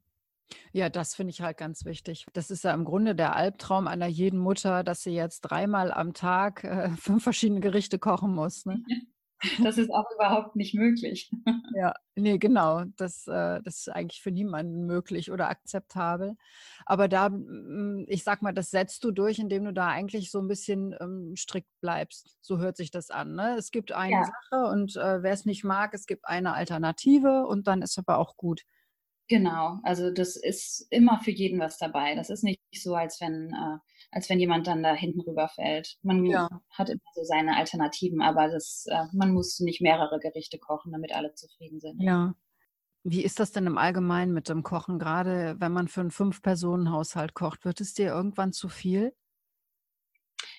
Ja, 0.73 0.89
das 0.89 1.15
finde 1.15 1.31
ich 1.31 1.41
halt 1.41 1.57
ganz 1.57 1.85
wichtig. 1.85 2.27
Das 2.33 2.51
ist 2.51 2.65
ja 2.65 2.73
im 2.73 2.85
Grunde 2.85 3.15
der 3.15 3.35
Albtraum 3.35 3.87
einer 3.89 4.07
jeden 4.07 4.39
Mutter, 4.39 4.85
dass 4.85 5.03
sie 5.03 5.13
jetzt 5.13 5.41
dreimal 5.41 5.93
am 5.93 6.15
Tag 6.15 6.65
äh, 6.65 6.89
fünf 6.97 7.23
verschiedene 7.23 7.61
Gerichte 7.61 7.99
kochen 7.99 8.35
muss. 8.35 8.65
Ne? 8.67 8.83
Das 9.63 9.77
ist 9.77 9.91
auch 9.91 10.07
überhaupt 10.15 10.57
nicht 10.57 10.75
möglich. 10.75 11.31
Ja, 11.75 11.93
nee, 12.15 12.39
genau. 12.39 12.85
Das, 12.97 13.27
äh, 13.27 13.61
das 13.63 13.81
ist 13.81 13.89
eigentlich 13.91 14.23
für 14.23 14.31
niemanden 14.31 14.87
möglich 14.87 15.31
oder 15.31 15.51
akzeptabel. 15.51 16.37
Aber 16.87 17.07
da, 17.07 17.29
mm, 17.29 18.07
ich 18.09 18.25
sag 18.25 18.41
mal, 18.41 18.55
das 18.55 18.71
setzt 18.71 19.05
du 19.05 19.11
durch, 19.11 19.39
indem 19.39 19.65
du 19.65 19.73
da 19.75 19.89
eigentlich 19.89 20.31
so 20.31 20.41
ein 20.41 20.49
bisschen 20.49 20.95
ähm, 21.01 21.35
strikt 21.37 21.69
bleibst. 21.83 22.39
So 22.41 22.59
hört 22.59 22.79
sich 22.79 22.91
das 22.91 23.11
an. 23.11 23.35
Ne? 23.35 23.57
Es 23.59 23.73
gibt 23.73 23.93
eine 23.93 24.13
ja. 24.13 24.25
Sache 24.25 24.71
und 24.71 24.97
äh, 24.97 25.23
wer 25.23 25.33
es 25.33 25.45
nicht 25.45 25.65
mag, 25.65 25.93
es 25.93 26.07
gibt 26.07 26.27
eine 26.27 26.55
Alternative 26.55 27.47
und 27.47 27.67
dann 27.67 27.83
ist 27.83 27.99
aber 27.99 28.17
auch 28.19 28.37
gut. 28.39 28.63
Genau, 29.29 29.81
also 29.83 30.11
das 30.11 30.37
ist 30.37 30.87
immer 30.91 31.19
für 31.21 31.33
jeden 31.33 31.59
was 31.59 31.79
dabei. 31.79 32.15
Das 32.15 32.31
ist 32.31 32.45
nicht 32.45 32.61
so, 32.73 32.95
als 32.95 33.21
wenn, 33.21 33.53
äh, 33.53 33.79
als 34.13 34.31
wenn 34.31 34.39
jemand 34.39 34.69
dann 34.69 34.85
da 34.85 34.95
hinten 34.95 35.21
rüberfällt. 35.21 35.99
Man 36.03 36.25
ja. 36.25 36.49
hat 36.71 36.91
immer 36.91 37.01
so 37.13 37.25
seine 37.25 37.57
Alternativen, 37.57 38.23
aber 38.23 38.49
das, 38.49 38.87
äh, 38.89 39.05
man 39.13 39.33
muss 39.33 39.59
nicht 39.59 39.81
mehrere 39.81 40.21
Gerichte 40.21 40.59
kochen, 40.59 40.93
damit 40.93 41.13
alle 41.13 41.35
zufrieden 41.35 41.81
sind. 41.81 42.01
Ja. 42.01 42.35
Wie 43.03 43.23
ist 43.23 43.41
das 43.41 43.53
denn 43.53 43.67
im 43.67 43.79
Allgemeinen 43.79 44.33
mit 44.33 44.49
dem 44.49 44.63
Kochen? 44.63 44.99
Gerade 44.99 45.57
wenn 45.59 45.73
man 45.73 45.89
für 45.89 46.01
einen 46.01 46.11
Fünf-Personen-Haushalt 46.11 47.35
kocht, 47.35 47.65
wird 47.65 47.81
es 47.81 47.95
dir 47.95 48.09
irgendwann 48.09 48.53
zu 48.53 48.69
viel? 48.69 49.13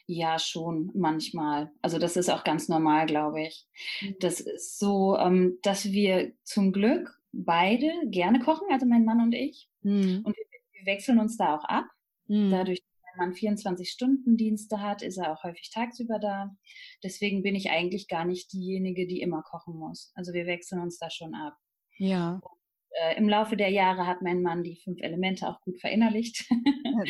Ja, 0.05 0.39
schon 0.39 0.91
manchmal. 0.93 1.71
Also 1.81 1.99
das 1.99 2.15
ist 2.15 2.29
auch 2.29 2.45
ganz 2.45 2.69
normal, 2.69 3.05
glaube 3.05 3.41
ich. 3.41 3.67
Mhm. 4.01 4.15
Das 4.19 4.39
ist 4.39 4.79
so, 4.79 5.17
ähm, 5.17 5.57
dass 5.61 5.85
wir 5.91 6.33
zum 6.43 6.71
Glück 6.71 7.16
beide 7.31 7.91
gerne 8.05 8.39
kochen, 8.39 8.67
also 8.71 8.85
mein 8.85 9.05
Mann 9.05 9.21
und 9.21 9.33
ich. 9.33 9.69
Mhm. 9.81 10.21
Und 10.23 10.35
wir, 10.37 10.45
wir, 10.71 10.85
wechseln 10.85 11.19
uns 11.19 11.37
da 11.37 11.55
auch 11.55 11.63
ab. 11.65 11.85
Mhm. 12.27 12.51
Dadurch, 12.51 12.79
dass 12.79 13.17
mein 13.17 13.29
Mann 13.29 13.35
24-Stunden-Dienste 13.35 14.81
hat, 14.81 15.01
ist 15.01 15.17
er 15.17 15.33
auch 15.33 15.43
häufig 15.43 15.71
tagsüber 15.71 16.19
da. 16.19 16.55
Deswegen 17.03 17.43
bin 17.43 17.55
ich 17.55 17.69
eigentlich 17.69 18.07
gar 18.07 18.25
nicht 18.25 18.53
diejenige, 18.53 19.07
die 19.07 19.21
immer 19.21 19.43
kochen 19.43 19.75
muss. 19.75 20.11
Also 20.15 20.33
wir 20.33 20.45
wechseln 20.45 20.81
uns 20.81 20.97
da 20.97 21.09
schon 21.09 21.35
ab. 21.35 21.55
Ja. 21.97 22.39
Und, 22.41 22.57
äh, 23.01 23.17
Im 23.17 23.29
Laufe 23.29 23.55
der 23.57 23.69
Jahre 23.69 24.07
hat 24.07 24.21
mein 24.21 24.41
Mann 24.41 24.63
die 24.63 24.75
fünf 24.75 24.99
Elemente 25.01 25.47
auch 25.47 25.61
gut 25.61 25.79
verinnerlicht. 25.79 26.45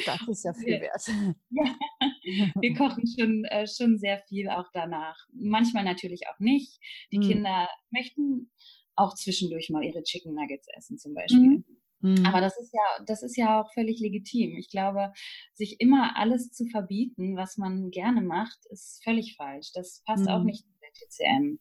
Das 0.06 0.28
ist 0.28 0.44
ja 0.44 0.54
viel 0.54 0.82
wert. 0.82 1.08
Ja, 1.50 2.52
wir 2.60 2.76
kochen 2.76 3.06
schon, 3.08 3.46
äh, 3.46 3.66
schon 3.68 3.98
sehr 3.98 4.20
viel 4.28 4.50
auch 4.50 4.68
danach. 4.74 5.18
Manchmal 5.32 5.86
natürlich 5.86 6.28
auch 6.28 6.40
nicht. 6.40 6.78
Die 7.14 7.20
mhm. 7.20 7.22
Kinder 7.22 7.70
möchten 7.90 8.52
auch 8.98 9.14
zwischendurch 9.16 9.70
mal 9.70 9.84
ihre 9.84 10.04
Chicken 10.04 10.34
Nuggets 10.34 10.68
essen 10.76 10.98
zum 10.98 11.14
Beispiel. 11.14 11.64
Mhm. 12.02 12.26
Aber 12.26 12.42
das 12.42 12.60
ist 12.60 12.74
ja, 12.74 13.04
das 13.06 13.24
ist 13.24 13.38
ja 13.38 13.62
auch 13.62 13.74
völlig 13.74 14.00
legitim. 14.00 14.56
Ich 14.58 14.70
glaube, 14.70 15.14
sich 15.54 15.80
immer 15.80 16.16
alles 16.16 16.52
zu 16.52 16.66
verbieten, 16.66 17.36
was 17.36 17.58
man 17.58 17.90
gerne 17.90 18.22
macht, 18.22 18.66
ist 18.70 19.04
völlig 19.04 19.36
falsch. 19.36 19.72
Das 19.74 20.04
passt 20.06 20.26
mhm. 20.26 20.30
auch 20.30 20.44
nicht 20.44 20.66
in 20.66 20.76
der 20.82 20.94
TCM. 20.94 21.60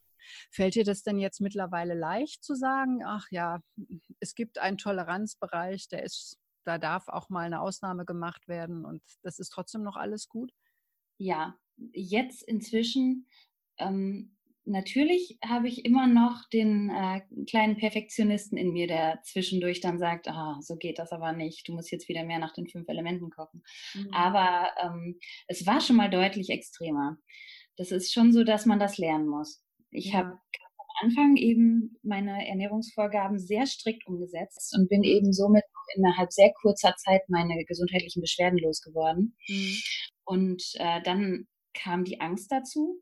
Fällt 0.51 0.75
dir 0.75 0.85
das 0.85 1.03
denn 1.03 1.19
jetzt 1.19 1.41
mittlerweile 1.41 1.95
leicht 1.95 2.45
zu 2.45 2.55
sagen, 2.55 3.03
ach 3.05 3.27
ja, 3.31 3.61
es 4.21 4.35
gibt 4.35 4.59
einen 4.59 4.77
Toleranzbereich, 4.77 5.89
der 5.89 6.03
ist, 6.03 6.39
da 6.65 6.79
darf 6.79 7.09
auch 7.09 7.29
mal 7.29 7.47
eine 7.47 7.61
Ausnahme 7.61 8.05
gemacht 8.05 8.49
werden 8.49 8.85
und 8.85 9.03
das 9.23 9.39
ist 9.39 9.51
trotzdem 9.51 9.83
noch 9.83 9.97
alles 9.97 10.29
gut? 10.29 10.53
Ja, 11.19 11.57
jetzt 11.93 12.43
inzwischen 12.43 13.29
ähm, 13.79 14.36
natürlich 14.67 15.39
habe 15.45 15.69
ich 15.69 15.85
immer 15.85 16.07
noch 16.07 16.49
den 16.53 16.91
äh, 16.91 17.23
kleinen 17.49 17.77
Perfektionisten 17.77 18.59
in 18.59 18.73
mir, 18.73 18.87
der 18.87 19.21
zwischendurch 19.23 19.81
dann 19.81 19.99
sagt, 19.99 20.29
ah, 20.29 20.59
so 20.61 20.77
geht 20.77 20.99
das 20.99 21.13
aber 21.13 21.33
nicht, 21.33 21.67
du 21.69 21.73
musst 21.73 21.91
jetzt 21.91 22.09
wieder 22.09 22.25
mehr 22.25 22.39
nach 22.39 22.53
den 22.53 22.67
fünf 22.67 22.89
Elementen 22.89 23.31
kochen. 23.31 23.63
Mhm. 23.95 24.09
Aber 24.13 24.71
ähm, 24.83 25.19
es 25.47 25.67
war 25.67 25.81
schon 25.81 25.97
mal 25.97 26.11
deutlich 26.11 26.51
extremer. 26.51 27.17
Das 27.77 27.93
ist 27.93 28.13
schon 28.13 28.33
so, 28.33 28.45
dass 28.45 28.67
man 28.67 28.79
das 28.79 28.99
lernen 28.99 29.29
muss. 29.29 29.63
Ich 29.91 30.15
habe 30.15 30.31
am 30.31 31.09
Anfang 31.09 31.37
eben 31.37 31.97
meine 32.03 32.47
Ernährungsvorgaben 32.49 33.39
sehr 33.39 33.67
strikt 33.67 34.07
umgesetzt 34.07 34.77
und 34.77 34.89
bin 34.89 35.03
eben 35.03 35.33
somit 35.33 35.65
innerhalb 35.95 36.33
sehr 36.33 36.53
kurzer 36.61 36.95
Zeit 36.97 37.23
meine 37.29 37.65
gesundheitlichen 37.65 38.21
Beschwerden 38.21 38.59
losgeworden. 38.59 39.37
Mhm. 39.49 39.77
Und 40.25 40.63
äh, 40.75 41.01
dann 41.03 41.47
kam 41.75 42.05
die 42.05 42.21
Angst 42.21 42.51
dazu, 42.51 43.01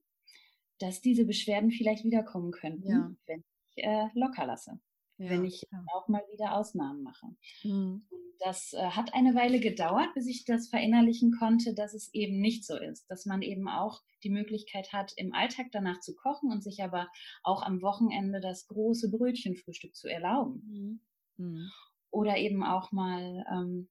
dass 0.84 1.00
diese 1.00 1.24
Beschwerden 1.24 1.70
vielleicht 1.70 2.04
wiederkommen 2.04 2.52
könnten, 2.52 2.90
ja. 2.90 3.10
wenn 3.26 3.42
ich 3.74 3.84
äh, 3.84 4.08
locker 4.14 4.44
lasse. 4.46 4.78
Ja, 5.16 5.30
wenn 5.30 5.44
ich 5.44 5.62
auch 5.94 6.08
mal 6.08 6.22
wieder 6.32 6.56
Ausnahmen 6.56 7.02
mache. 7.02 7.28
Mhm. 7.62 8.06
Das 8.40 8.72
äh, 8.72 8.82
hat 8.82 9.14
eine 9.14 9.34
Weile 9.34 9.60
gedauert, 9.60 10.12
bis 10.14 10.26
ich 10.26 10.44
das 10.44 10.68
verinnerlichen 10.68 11.32
konnte, 11.38 11.72
dass 11.72 11.94
es 11.94 12.12
eben 12.12 12.40
nicht 12.40 12.66
so 12.66 12.76
ist, 12.76 13.08
dass 13.08 13.24
man 13.24 13.40
eben 13.40 13.68
auch 13.68 14.02
die 14.24 14.30
Möglichkeit 14.30 14.92
hat, 14.92 15.12
im 15.16 15.32
Alltag 15.32 15.68
danach 15.70 16.00
zu 16.00 16.14
kochen 16.16 16.50
und 16.50 16.62
sich 16.62 16.82
aber 16.82 17.08
auch 17.44 17.62
am 17.62 17.80
Wochenende 17.80 18.40
das 18.40 18.66
große 18.66 19.10
Brötchenfrühstück 19.10 19.94
zu 19.94 20.08
erlauben. 20.08 21.00
Mhm. 21.38 21.44
Mhm. 21.44 21.70
Oder 22.10 22.36
eben 22.36 22.64
auch 22.64 22.90
mal 22.90 23.46
ähm, 23.50 23.88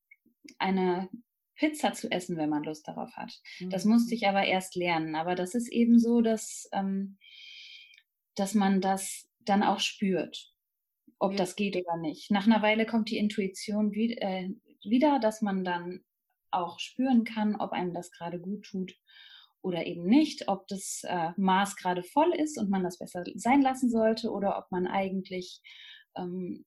eine 0.60 1.10
Pizza 1.56 1.94
zu 1.94 2.12
essen, 2.12 2.38
wenn 2.38 2.50
man 2.50 2.64
Lust 2.64 2.88
darauf 2.88 3.16
hat. 3.16 3.34
Mhm. 3.60 3.70
Das 3.70 3.86
musste 3.86 4.16
ich 4.16 4.28
aber 4.28 4.46
erst 4.46 4.76
lernen. 4.76 5.16
Aber 5.16 5.36
das 5.36 5.56
ist 5.56 5.72
eben 5.72 6.00
so, 6.00 6.22
dass, 6.22 6.70
ähm, 6.72 7.18
dass 8.36 8.54
man 8.54 8.82
das 8.82 9.30
dann 9.40 9.64
auch 9.64 9.80
spürt, 9.80 10.52
ob 11.20 11.32
ja. 11.32 11.38
das 11.38 11.56
geht 11.56 11.76
oder 11.76 11.98
nicht. 11.98 12.32
Nach 12.32 12.46
einer 12.48 12.62
Weile 12.62 12.86
kommt 12.86 13.10
die 13.10 13.18
Intuition 13.18 13.92
wie, 13.92 14.18
äh, 14.18 14.50
wieder, 14.84 15.20
dass 15.20 15.42
man 15.42 15.64
dann 15.64 16.04
auch 16.52 16.80
spüren 16.80 17.24
kann, 17.24 17.56
ob 17.56 17.72
einem 17.72 17.94
das 17.94 18.12
gerade 18.12 18.40
gut 18.40 18.66
tut 18.66 18.96
oder 19.62 19.86
eben 19.86 20.06
nicht, 20.06 20.50
ob 20.50 20.68
das 20.68 21.02
äh, 21.06 21.32
Maß 21.38 21.78
gerade 21.78 22.04
voll 22.04 22.34
ist 22.34 22.60
und 22.60 22.70
man 22.70 22.84
das 22.84 23.00
besser 23.00 23.24
sein 23.36 23.62
lassen 23.62 23.90
sollte 23.90 24.30
oder 24.30 24.58
ob 24.58 24.72
man 24.72 24.88
eigentlich 24.88 25.62
ähm, 26.16 26.66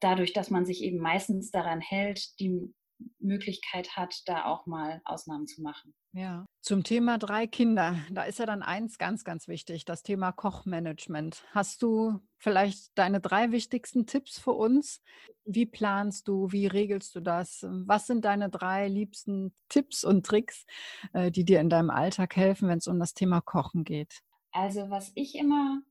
dadurch, 0.00 0.32
dass 0.32 0.50
man 0.50 0.66
sich 0.66 0.82
eben 0.82 0.98
meistens 0.98 1.50
daran 1.50 1.80
hält, 1.80 2.38
die 2.40 2.74
Möglichkeit 3.18 3.96
hat, 3.96 4.22
da 4.26 4.44
auch 4.46 4.66
mal 4.66 5.00
Ausnahmen 5.04 5.46
zu 5.46 5.62
machen. 5.62 5.94
Ja, 6.12 6.46
zum 6.62 6.82
Thema 6.82 7.18
drei 7.18 7.46
Kinder, 7.46 7.98
da 8.10 8.22
ist 8.22 8.38
ja 8.38 8.46
dann 8.46 8.62
eins 8.62 8.96
ganz, 8.96 9.22
ganz 9.22 9.48
wichtig, 9.48 9.84
das 9.84 10.02
Thema 10.02 10.32
Kochmanagement. 10.32 11.44
Hast 11.50 11.82
du 11.82 12.20
vielleicht 12.38 12.96
deine 12.96 13.20
drei 13.20 13.50
wichtigsten 13.52 14.06
Tipps 14.06 14.38
für 14.38 14.52
uns? 14.52 15.02
Wie 15.44 15.66
planst 15.66 16.26
du, 16.28 16.50
wie 16.52 16.66
regelst 16.66 17.14
du 17.16 17.20
das? 17.20 17.66
Was 17.68 18.06
sind 18.06 18.24
deine 18.24 18.48
drei 18.48 18.88
liebsten 18.88 19.54
Tipps 19.68 20.04
und 20.04 20.24
Tricks, 20.24 20.64
äh, 21.12 21.30
die 21.30 21.44
dir 21.44 21.60
in 21.60 21.68
deinem 21.68 21.90
Alltag 21.90 22.34
helfen, 22.34 22.68
wenn 22.68 22.78
es 22.78 22.88
um 22.88 22.98
das 22.98 23.12
Thema 23.12 23.42
Kochen 23.42 23.84
geht? 23.84 24.22
Also 24.52 24.88
was 24.88 25.12
ich 25.14 25.34
immer 25.34 25.82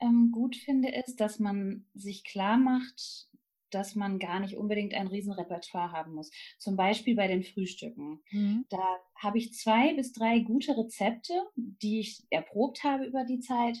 ähm, 0.00 0.30
gut 0.32 0.56
finde, 0.56 0.88
ist, 0.88 1.20
dass 1.20 1.38
man 1.38 1.84
sich 1.92 2.24
klar 2.24 2.56
macht, 2.56 3.28
dass 3.70 3.94
man 3.94 4.18
gar 4.18 4.40
nicht 4.40 4.56
unbedingt 4.56 4.94
ein 4.94 5.06
Riesenrepertoire 5.06 5.92
haben 5.92 6.14
muss. 6.14 6.30
Zum 6.58 6.76
Beispiel 6.76 7.16
bei 7.16 7.26
den 7.26 7.42
Frühstücken. 7.42 8.22
Mhm. 8.30 8.64
Da 8.68 8.82
habe 9.14 9.38
ich 9.38 9.54
zwei 9.54 9.94
bis 9.94 10.12
drei 10.12 10.40
gute 10.40 10.76
Rezepte, 10.76 11.34
die 11.54 12.00
ich 12.00 12.24
erprobt 12.30 12.84
habe 12.84 13.04
über 13.04 13.24
die 13.24 13.40
Zeit 13.40 13.78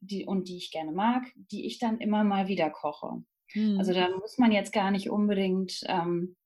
die, 0.00 0.24
und 0.24 0.48
die 0.48 0.56
ich 0.56 0.70
gerne 0.70 0.92
mag, 0.92 1.24
die 1.34 1.66
ich 1.66 1.78
dann 1.78 1.98
immer 1.98 2.24
mal 2.24 2.48
wieder 2.48 2.70
koche. 2.70 3.22
Mhm. 3.54 3.78
Also 3.78 3.92
da 3.92 4.10
muss 4.10 4.38
man 4.38 4.52
jetzt 4.52 4.72
gar 4.72 4.90
nicht 4.90 5.10
unbedingt 5.10 5.82
ähm, 5.86 6.36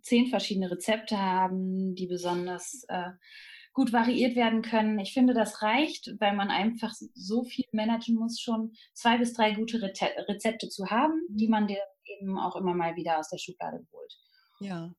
zehn 0.00 0.26
verschiedene 0.26 0.70
Rezepte 0.70 1.18
haben, 1.18 1.94
die 1.94 2.06
besonders 2.06 2.84
äh, 2.88 3.10
gut 3.72 3.92
variiert 3.92 4.36
werden 4.36 4.62
können. 4.62 4.98
Ich 4.98 5.14
finde, 5.14 5.34
das 5.34 5.62
reicht, 5.62 6.14
weil 6.20 6.36
man 6.36 6.50
einfach 6.50 6.92
so 7.14 7.44
viel 7.44 7.64
managen 7.72 8.16
muss, 8.16 8.40
schon 8.40 8.72
zwei 8.92 9.18
bis 9.18 9.32
drei 9.32 9.52
gute 9.54 9.80
Rezepte 9.82 10.68
zu 10.68 10.90
haben, 10.90 11.20
die 11.28 11.46
mhm. 11.46 11.50
man 11.50 11.66
dir 11.66 11.80
eben 12.04 12.38
auch 12.38 12.56
immer 12.56 12.74
mal 12.74 12.96
wieder 12.96 13.18
aus 13.18 13.30
der 13.30 13.38
Schublade 13.38 13.86
holt. 13.92 14.18
Ja. 14.60 14.94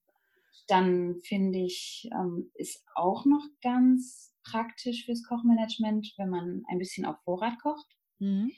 Dann 0.68 1.20
finde 1.24 1.60
ich, 1.60 2.10
ähm, 2.14 2.52
ist 2.56 2.84
auch 2.96 3.26
noch 3.26 3.46
ganz 3.62 4.34
praktisch 4.44 5.06
fürs 5.06 5.24
Kochmanagement, 5.24 6.14
wenn 6.18 6.30
man 6.30 6.64
ein 6.70 6.80
bisschen 6.80 7.06
auf 7.06 7.18
Vorrat 7.24 7.60
kocht. 7.62 7.88
Mhm. 8.20 8.52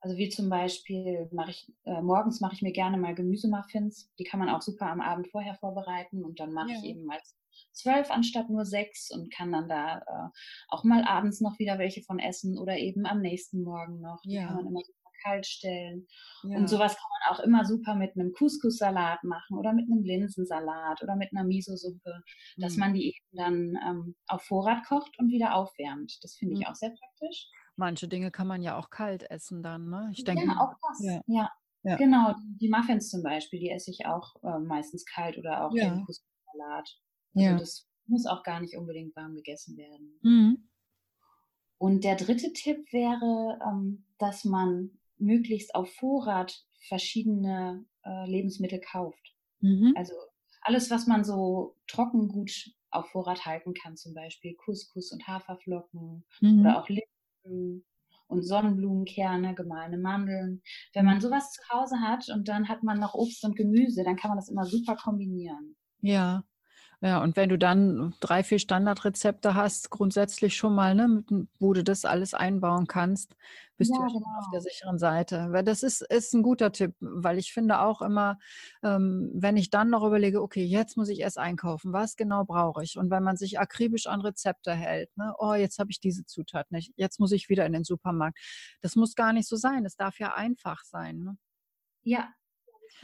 Also 0.00 0.18
wie 0.18 0.28
zum 0.28 0.50
Beispiel 0.50 1.28
mache 1.32 1.52
ich 1.52 1.72
äh, 1.84 2.02
morgens 2.02 2.40
mache 2.40 2.54
ich 2.54 2.62
mir 2.62 2.72
gerne 2.72 2.98
mal 2.98 3.14
Gemüsemuffins. 3.14 4.12
Die 4.18 4.24
kann 4.24 4.38
man 4.38 4.50
auch 4.50 4.60
super 4.60 4.90
am 4.90 5.00
Abend 5.00 5.28
vorher 5.28 5.54
vorbereiten 5.54 6.24
und 6.24 6.40
dann 6.40 6.52
mache 6.52 6.72
ja. 6.72 6.78
ich 6.78 6.84
eben 6.84 7.10
als 7.10 7.34
zwölf 7.74 8.10
anstatt 8.10 8.50
nur 8.50 8.64
sechs 8.64 9.10
und 9.10 9.32
kann 9.34 9.52
dann 9.52 9.68
da 9.68 9.98
äh, 9.98 10.30
auch 10.68 10.84
mal 10.84 11.04
abends 11.04 11.40
noch 11.40 11.58
wieder 11.58 11.78
welche 11.78 12.02
von 12.02 12.18
essen 12.18 12.58
oder 12.58 12.78
eben 12.78 13.06
am 13.06 13.20
nächsten 13.20 13.62
Morgen 13.62 14.00
noch. 14.00 14.20
Die 14.30 14.36
Ja. 14.36 14.46
kann 14.46 14.56
man 14.56 14.66
immer 14.68 14.80
super 14.84 15.10
kalt 15.24 15.46
stellen. 15.46 16.06
Ja. 16.42 16.58
Und 16.58 16.68
sowas 16.68 16.94
kann 16.96 17.08
man 17.20 17.36
auch 17.36 17.40
immer 17.44 17.64
super 17.64 17.94
mit 17.94 18.12
einem 18.16 18.32
Couscous-Salat 18.32 19.24
machen 19.24 19.56
oder 19.58 19.72
mit 19.72 19.86
einem 19.90 20.02
Linsensalat 20.04 21.02
oder 21.02 21.16
mit 21.16 21.30
einer 21.32 21.44
Miso-Suppe, 21.44 22.22
dass 22.60 22.76
Mhm. 22.76 22.80
man 22.80 22.94
die 22.94 23.06
eben 23.08 23.36
dann 23.36 23.78
ähm, 23.86 24.16
auf 24.28 24.42
Vorrat 24.42 24.84
kocht 24.86 25.18
und 25.18 25.30
wieder 25.30 25.54
aufwärmt. 25.54 26.18
Das 26.22 26.34
finde 26.36 26.54
ich 26.54 26.60
Mhm. 26.60 26.66
auch 26.66 26.74
sehr 26.74 26.90
praktisch. 26.90 27.48
Manche 27.76 28.06
Dinge 28.06 28.30
kann 28.30 28.46
man 28.46 28.62
ja 28.62 28.76
auch 28.78 28.90
kalt 28.90 29.28
essen 29.30 29.62
dann, 29.62 29.88
ne? 29.90 30.10
Ich 30.12 30.24
denke, 30.24 30.46
Ja, 30.46 30.60
auch 30.60 30.74
das. 30.88 31.00
ja. 31.04 31.20
Ja. 31.26 31.50
Ja. 31.82 31.96
Genau, 31.96 32.34
die 32.60 32.68
Muffins 32.68 33.10
zum 33.10 33.22
Beispiel, 33.22 33.60
die 33.60 33.70
esse 33.70 33.90
ich 33.90 34.06
auch 34.06 34.34
äh, 34.42 34.58
meistens 34.58 35.04
kalt 35.04 35.36
oder 35.38 35.66
auch 35.66 35.72
Ja. 35.74 35.90
den 35.90 36.04
Also 37.34 37.46
Ja. 37.50 37.56
das 37.58 37.88
muss 38.06 38.26
auch 38.26 38.42
gar 38.42 38.60
nicht 38.60 38.76
unbedingt 38.76 39.14
warm 39.16 39.34
gegessen 39.34 39.76
werden. 39.76 40.18
Mhm. 40.22 40.68
Und 41.78 42.04
der 42.04 42.16
dritte 42.16 42.52
Tipp 42.52 42.92
wäre, 42.92 43.58
ähm, 43.66 44.04
dass 44.18 44.44
man 44.44 44.98
möglichst 45.18 45.74
auf 45.74 45.92
Vorrat 45.94 46.64
verschiedene 46.88 47.84
äh, 48.04 48.30
Lebensmittel 48.30 48.80
kauft. 48.80 49.34
Mhm. 49.60 49.92
Also 49.96 50.12
alles, 50.62 50.90
was 50.90 51.06
man 51.06 51.24
so 51.24 51.76
trocken 51.86 52.28
gut 52.28 52.70
auf 52.90 53.08
Vorrat 53.10 53.44
halten 53.44 53.74
kann, 53.74 53.96
zum 53.96 54.14
Beispiel 54.14 54.54
Couscous 54.54 55.12
und 55.12 55.26
Haferflocken 55.26 56.24
Mhm. 56.40 56.60
oder 56.60 56.80
auch 56.80 56.88
Linsen 56.88 57.84
und 58.28 58.42
Sonnenblumenkerne, 58.42 59.54
gemahlene 59.54 59.98
Mandeln. 59.98 60.62
Wenn 60.94 61.04
man 61.04 61.20
sowas 61.20 61.50
zu 61.52 61.62
Hause 61.70 61.96
hat 62.00 62.28
und 62.30 62.48
dann 62.48 62.68
hat 62.68 62.82
man 62.82 62.98
noch 63.00 63.14
Obst 63.14 63.44
und 63.44 63.56
Gemüse, 63.56 64.04
dann 64.04 64.16
kann 64.16 64.30
man 64.30 64.38
das 64.38 64.48
immer 64.48 64.64
super 64.64 64.96
kombinieren. 64.96 65.76
Ja. 66.00 66.44
Ja, 67.04 67.22
und 67.22 67.36
wenn 67.36 67.50
du 67.50 67.58
dann 67.58 68.14
drei, 68.20 68.42
vier 68.42 68.58
Standardrezepte 68.58 69.54
hast, 69.54 69.90
grundsätzlich 69.90 70.56
schon 70.56 70.74
mal, 70.74 70.94
ne, 70.94 71.22
wo 71.58 71.74
du 71.74 71.84
das 71.84 72.06
alles 72.06 72.32
einbauen 72.32 72.86
kannst, 72.86 73.36
bist 73.76 73.90
du 73.90 73.96
Ja, 73.96 74.06
ja 74.06 74.08
schon 74.08 74.22
auf 74.24 74.46
der 74.54 74.60
genau. 74.60 74.70
sicheren 74.70 74.98
Seite. 74.98 75.48
Weil 75.50 75.64
das 75.64 75.82
ist, 75.82 76.00
ist 76.00 76.32
ein 76.32 76.42
guter 76.42 76.72
Tipp, 76.72 76.94
weil 77.00 77.36
ich 77.38 77.52
finde 77.52 77.80
auch 77.80 78.00
immer, 78.00 78.38
ähm, 78.82 79.30
wenn 79.34 79.58
ich 79.58 79.68
dann 79.68 79.90
noch 79.90 80.02
überlege, 80.02 80.40
okay, 80.40 80.64
jetzt 80.64 80.96
muss 80.96 81.10
ich 81.10 81.20
erst 81.20 81.36
einkaufen, 81.36 81.92
was 81.92 82.16
genau 82.16 82.46
brauche 82.46 82.82
ich? 82.82 82.96
Und 82.96 83.10
wenn 83.10 83.22
man 83.22 83.36
sich 83.36 83.58
akribisch 83.60 84.06
an 84.06 84.22
Rezepte 84.22 84.72
hält, 84.72 85.14
ne, 85.18 85.34
oh, 85.38 85.52
jetzt 85.52 85.78
habe 85.78 85.90
ich 85.90 86.00
diese 86.00 86.24
Zutat 86.24 86.70
nicht, 86.70 86.94
jetzt 86.96 87.20
muss 87.20 87.32
ich 87.32 87.50
wieder 87.50 87.66
in 87.66 87.74
den 87.74 87.84
Supermarkt. 87.84 88.38
Das 88.80 88.96
muss 88.96 89.14
gar 89.14 89.34
nicht 89.34 89.46
so 89.48 89.56
sein. 89.56 89.84
Es 89.84 89.96
darf 89.96 90.18
ja 90.18 90.32
einfach 90.34 90.84
sein. 90.84 91.18
Ne? 91.18 91.36
Ja, 92.04 92.20
das 92.22 92.43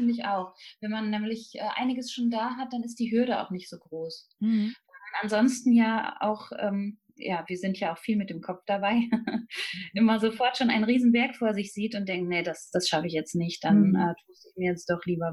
finde 0.00 0.12
ich 0.14 0.24
auch. 0.24 0.54
Wenn 0.80 0.90
man 0.90 1.10
nämlich 1.10 1.52
äh, 1.54 1.60
einiges 1.76 2.10
schon 2.12 2.30
da 2.30 2.56
hat, 2.56 2.72
dann 2.72 2.82
ist 2.82 2.98
die 2.98 3.10
Hürde 3.12 3.40
auch 3.40 3.50
nicht 3.50 3.68
so 3.68 3.78
groß. 3.78 4.28
Mhm. 4.40 4.74
ansonsten 5.22 5.72
ja 5.72 6.16
auch, 6.20 6.50
ähm, 6.58 6.98
ja, 7.16 7.44
wir 7.48 7.58
sind 7.58 7.78
ja 7.78 7.92
auch 7.92 7.98
viel 7.98 8.16
mit 8.16 8.30
dem 8.30 8.40
Kopf 8.40 8.62
dabei, 8.66 9.02
immer 9.94 10.18
sofort 10.20 10.56
schon 10.56 10.70
einen 10.70 10.84
Riesenberg 10.84 11.36
vor 11.36 11.52
sich 11.52 11.72
sieht 11.72 11.94
und 11.94 12.08
denkt, 12.08 12.28
nee, 12.28 12.42
das, 12.42 12.70
das 12.72 12.88
schaffe 12.88 13.06
ich 13.08 13.12
jetzt 13.12 13.34
nicht, 13.34 13.62
dann 13.64 13.90
Mhm. 13.90 13.96
äh, 13.96 14.14
tue 14.14 14.32
ich 14.34 14.56
mir 14.56 14.70
jetzt 14.70 14.88
doch 14.88 15.04
lieber 15.04 15.32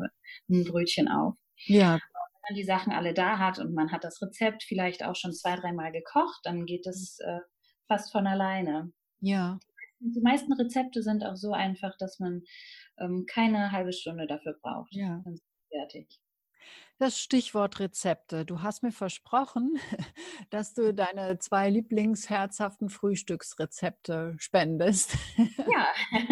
ein 0.50 0.64
Brötchen 0.66 1.08
auf. 1.08 1.36
Ja, 1.66 1.94
Wenn 1.94 2.02
man 2.50 2.56
die 2.56 2.64
Sachen 2.66 2.92
alle 2.94 3.14
da 3.14 3.40
hat 3.40 3.60
und 3.60 3.74
man 3.74 3.92
hat 3.92 4.04
das 4.04 4.22
Rezept 4.22 4.64
vielleicht 4.64 5.04
auch 5.06 5.16
schon 5.16 5.34
zwei, 5.34 5.56
dreimal 5.56 5.92
gekocht, 5.92 6.40
dann 6.44 6.66
geht 6.66 6.86
das 6.86 7.18
äh, 7.20 7.40
fast 7.88 8.12
von 8.12 8.28
alleine. 8.28 8.92
ja. 9.22 9.60
Die 10.00 10.22
meisten 10.22 10.54
Rezepte 10.54 11.02
sind 11.04 11.24
auch 11.26 11.36
so 11.36 11.54
einfach, 11.54 11.98
dass 11.98 12.20
man 12.20 12.44
ähm, 13.00 13.26
keine 13.28 13.72
halbe 13.72 13.94
Stunde 13.94 14.28
dafür 14.28 14.58
braucht. 14.62 14.94
Ja. 14.94 15.22
Dann 15.24 15.40
fertig. 15.70 16.20
Das 17.00 17.20
Stichwort 17.20 17.80
Rezepte. 17.80 18.44
Du 18.44 18.64
hast 18.64 18.82
mir 18.82 18.92
versprochen, 18.92 19.78
dass 20.50 20.74
du 20.74 20.94
deine 20.94 21.38
zwei 21.40 21.70
Lieblingsherzhaften 21.70 22.90
Frühstücksrezepte 22.90 24.36
spendest. 24.40 25.16
Ja. 25.72 25.88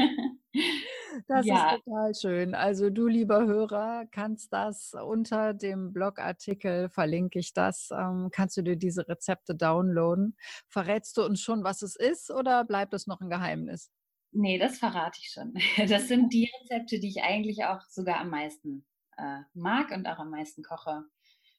Das 1.27 1.49
Ja. 1.49 1.51
ist 1.51 1.67
total 1.69 2.13
schön. 2.15 2.55
Also 2.55 2.89
du, 2.89 3.07
lieber 3.07 3.45
Hörer, 3.45 4.05
kannst 4.11 4.53
das 4.53 4.93
unter 4.93 5.53
dem 5.53 5.93
Blogartikel, 5.93 6.89
verlinke 6.89 7.39
ich 7.39 7.53
das, 7.53 7.89
ähm, 7.91 8.29
kannst 8.31 8.57
du 8.57 8.61
dir 8.63 8.75
diese 8.75 9.07
Rezepte 9.07 9.55
downloaden. 9.55 10.35
Verrätst 10.67 11.17
du 11.17 11.23
uns 11.23 11.41
schon, 11.41 11.63
was 11.63 11.81
es 11.81 11.95
ist 11.95 12.31
oder 12.31 12.63
bleibt 12.65 12.93
es 12.93 13.07
noch 13.07 13.21
ein 13.21 13.29
Geheimnis? 13.29 13.91
Nee, 14.31 14.57
das 14.59 14.77
verrate 14.79 15.19
ich 15.21 15.31
schon. 15.31 15.53
Das 15.89 16.07
sind 16.07 16.33
die 16.33 16.49
Rezepte, 16.61 16.99
die 16.99 17.07
ich 17.09 17.23
eigentlich 17.23 17.63
auch 17.65 17.81
sogar 17.89 18.19
am 18.19 18.29
meisten 18.29 18.85
äh, 19.17 19.41
mag 19.53 19.91
und 19.91 20.05
auch 20.07 20.19
am 20.19 20.29
meisten 20.29 20.61
koche, 20.63 21.05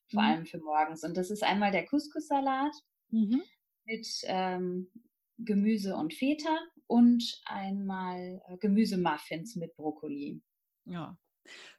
vor 0.08 0.22
Mhm. 0.22 0.24
allem 0.24 0.46
für 0.46 0.58
morgens. 0.58 1.02
Und 1.04 1.16
das 1.16 1.30
ist 1.30 1.42
einmal 1.42 1.72
der 1.72 1.86
Couscous-Salat 1.86 2.74
Mhm. 3.12 3.46
mit 3.84 4.06
ähm, 4.24 4.90
Gemüse 5.38 5.96
und 5.96 6.14
Feta 6.14 6.56
und 6.88 7.40
einmal 7.46 8.42
äh, 8.48 8.58
Gemüsemuffins 8.58 9.56
mit 9.56 9.76
Brokkoli. 9.76 10.42
Ja, 10.84 11.18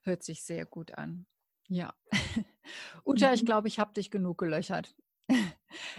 hört 0.04 0.24
sich 0.24 0.44
sehr 0.44 0.66
gut 0.66 0.94
an. 0.98 1.28
Ja. 1.70 1.96
Uta, 3.06 3.34
ich 3.34 3.44
Mhm. 3.44 3.46
glaube, 3.46 3.68
ich 3.68 3.80
habe 3.80 3.94
dich 3.94 4.12
genug 4.12 4.38
gelöchert. 4.40 4.96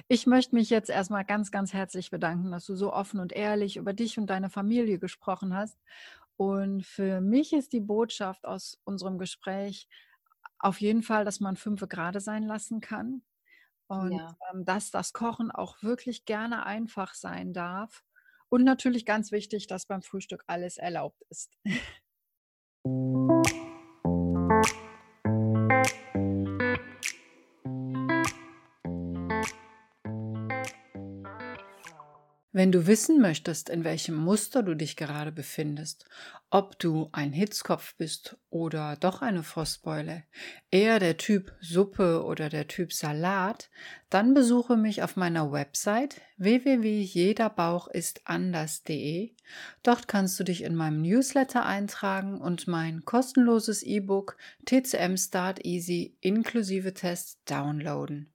Ich 0.09 0.27
möchte 0.27 0.55
mich 0.55 0.71
jetzt 0.71 0.90
erstmal 0.90 1.25
ganz, 1.25 1.51
ganz 1.51 1.73
herzlich 1.75 2.11
bedanken, 2.11 2.51
dass 2.51 2.64
du 2.66 2.75
so 2.77 2.92
offen 2.92 3.21
und 3.21 3.33
ehrlich 3.33 3.77
über 3.77 3.92
dich 3.92 4.18
und 4.18 4.29
deine 4.29 4.51
Familie 4.51 4.99
gesprochen 4.99 5.55
hast. 5.55 5.79
Und 6.37 6.87
für 6.87 7.21
mich 7.21 7.53
ist 7.53 7.73
die 7.75 7.81
Botschaft 7.81 8.47
aus 8.47 8.81
unserem 8.85 9.18
Gespräch 9.18 9.88
auf 10.59 10.81
jeden 10.81 11.03
Fall, 11.03 11.25
dass 11.25 11.40
man 11.40 11.57
fünfe 11.57 11.88
gerade 11.88 12.21
sein 12.21 12.44
lassen 12.44 12.81
kann 12.81 13.23
und 13.88 14.21
Ja. 14.21 14.38
ähm, 14.53 14.64
dass 14.64 14.90
das 14.92 15.12
Kochen 15.14 15.51
auch 15.53 15.83
wirklich 15.83 16.25
gerne 16.27 16.66
einfach 16.66 17.14
sein 17.14 17.53
darf. 17.55 18.05
Und 18.50 18.64
natürlich 18.64 19.04
ganz 19.04 19.30
wichtig, 19.32 19.66
dass 19.66 19.87
beim 19.87 20.02
Frühstück 20.02 20.42
alles 20.46 20.78
erlaubt 20.78 21.22
ist. 21.28 21.52
Wenn 32.59 32.73
du 32.73 32.88
wissen 32.88 33.21
möchtest, 33.21 33.71
in 33.71 33.85
welchem 33.85 34.16
Muster 34.16 34.64
du 34.64 34.75
dich 34.75 34.97
gerade 34.97 35.31
befindest, 35.31 36.07
ob 36.51 36.77
du 36.81 37.09
ein 37.12 37.33
Hitzkopf 37.33 37.94
bist 37.94 38.37
oder 38.51 38.97
doch 38.99 39.23
eine 39.23 39.44
Frostbeule, 39.44 40.25
eher 40.73 40.99
der 40.99 41.18
Typ 41.18 41.55
Suppe 41.61 42.25
oder 42.25 42.49
der 42.49 42.66
Typ 42.66 42.92
Salat, 42.92 43.71
dann 44.11 44.35
besuche 44.35 44.77
mich 44.77 45.05
auf 45.05 45.14
meiner 45.14 45.53
Website 45.53 46.21
www.jederbauchistanders.de. 46.38 49.37
Dort 49.85 50.09
kannst 50.09 50.40
du 50.40 50.44
dich 50.44 50.64
in 50.64 50.75
meinem 50.75 51.01
Newsletter 51.01 51.64
eintragen 51.64 52.40
und 52.40 52.66
mein 52.66 53.05
kostenloses 53.05 53.85
E-Book 53.85 54.37
TCM 54.64 55.16
Start 55.16 55.64
Easy 55.64 56.16
inklusive 56.23 56.92
Test 56.92 57.38
downloaden. 57.49 58.33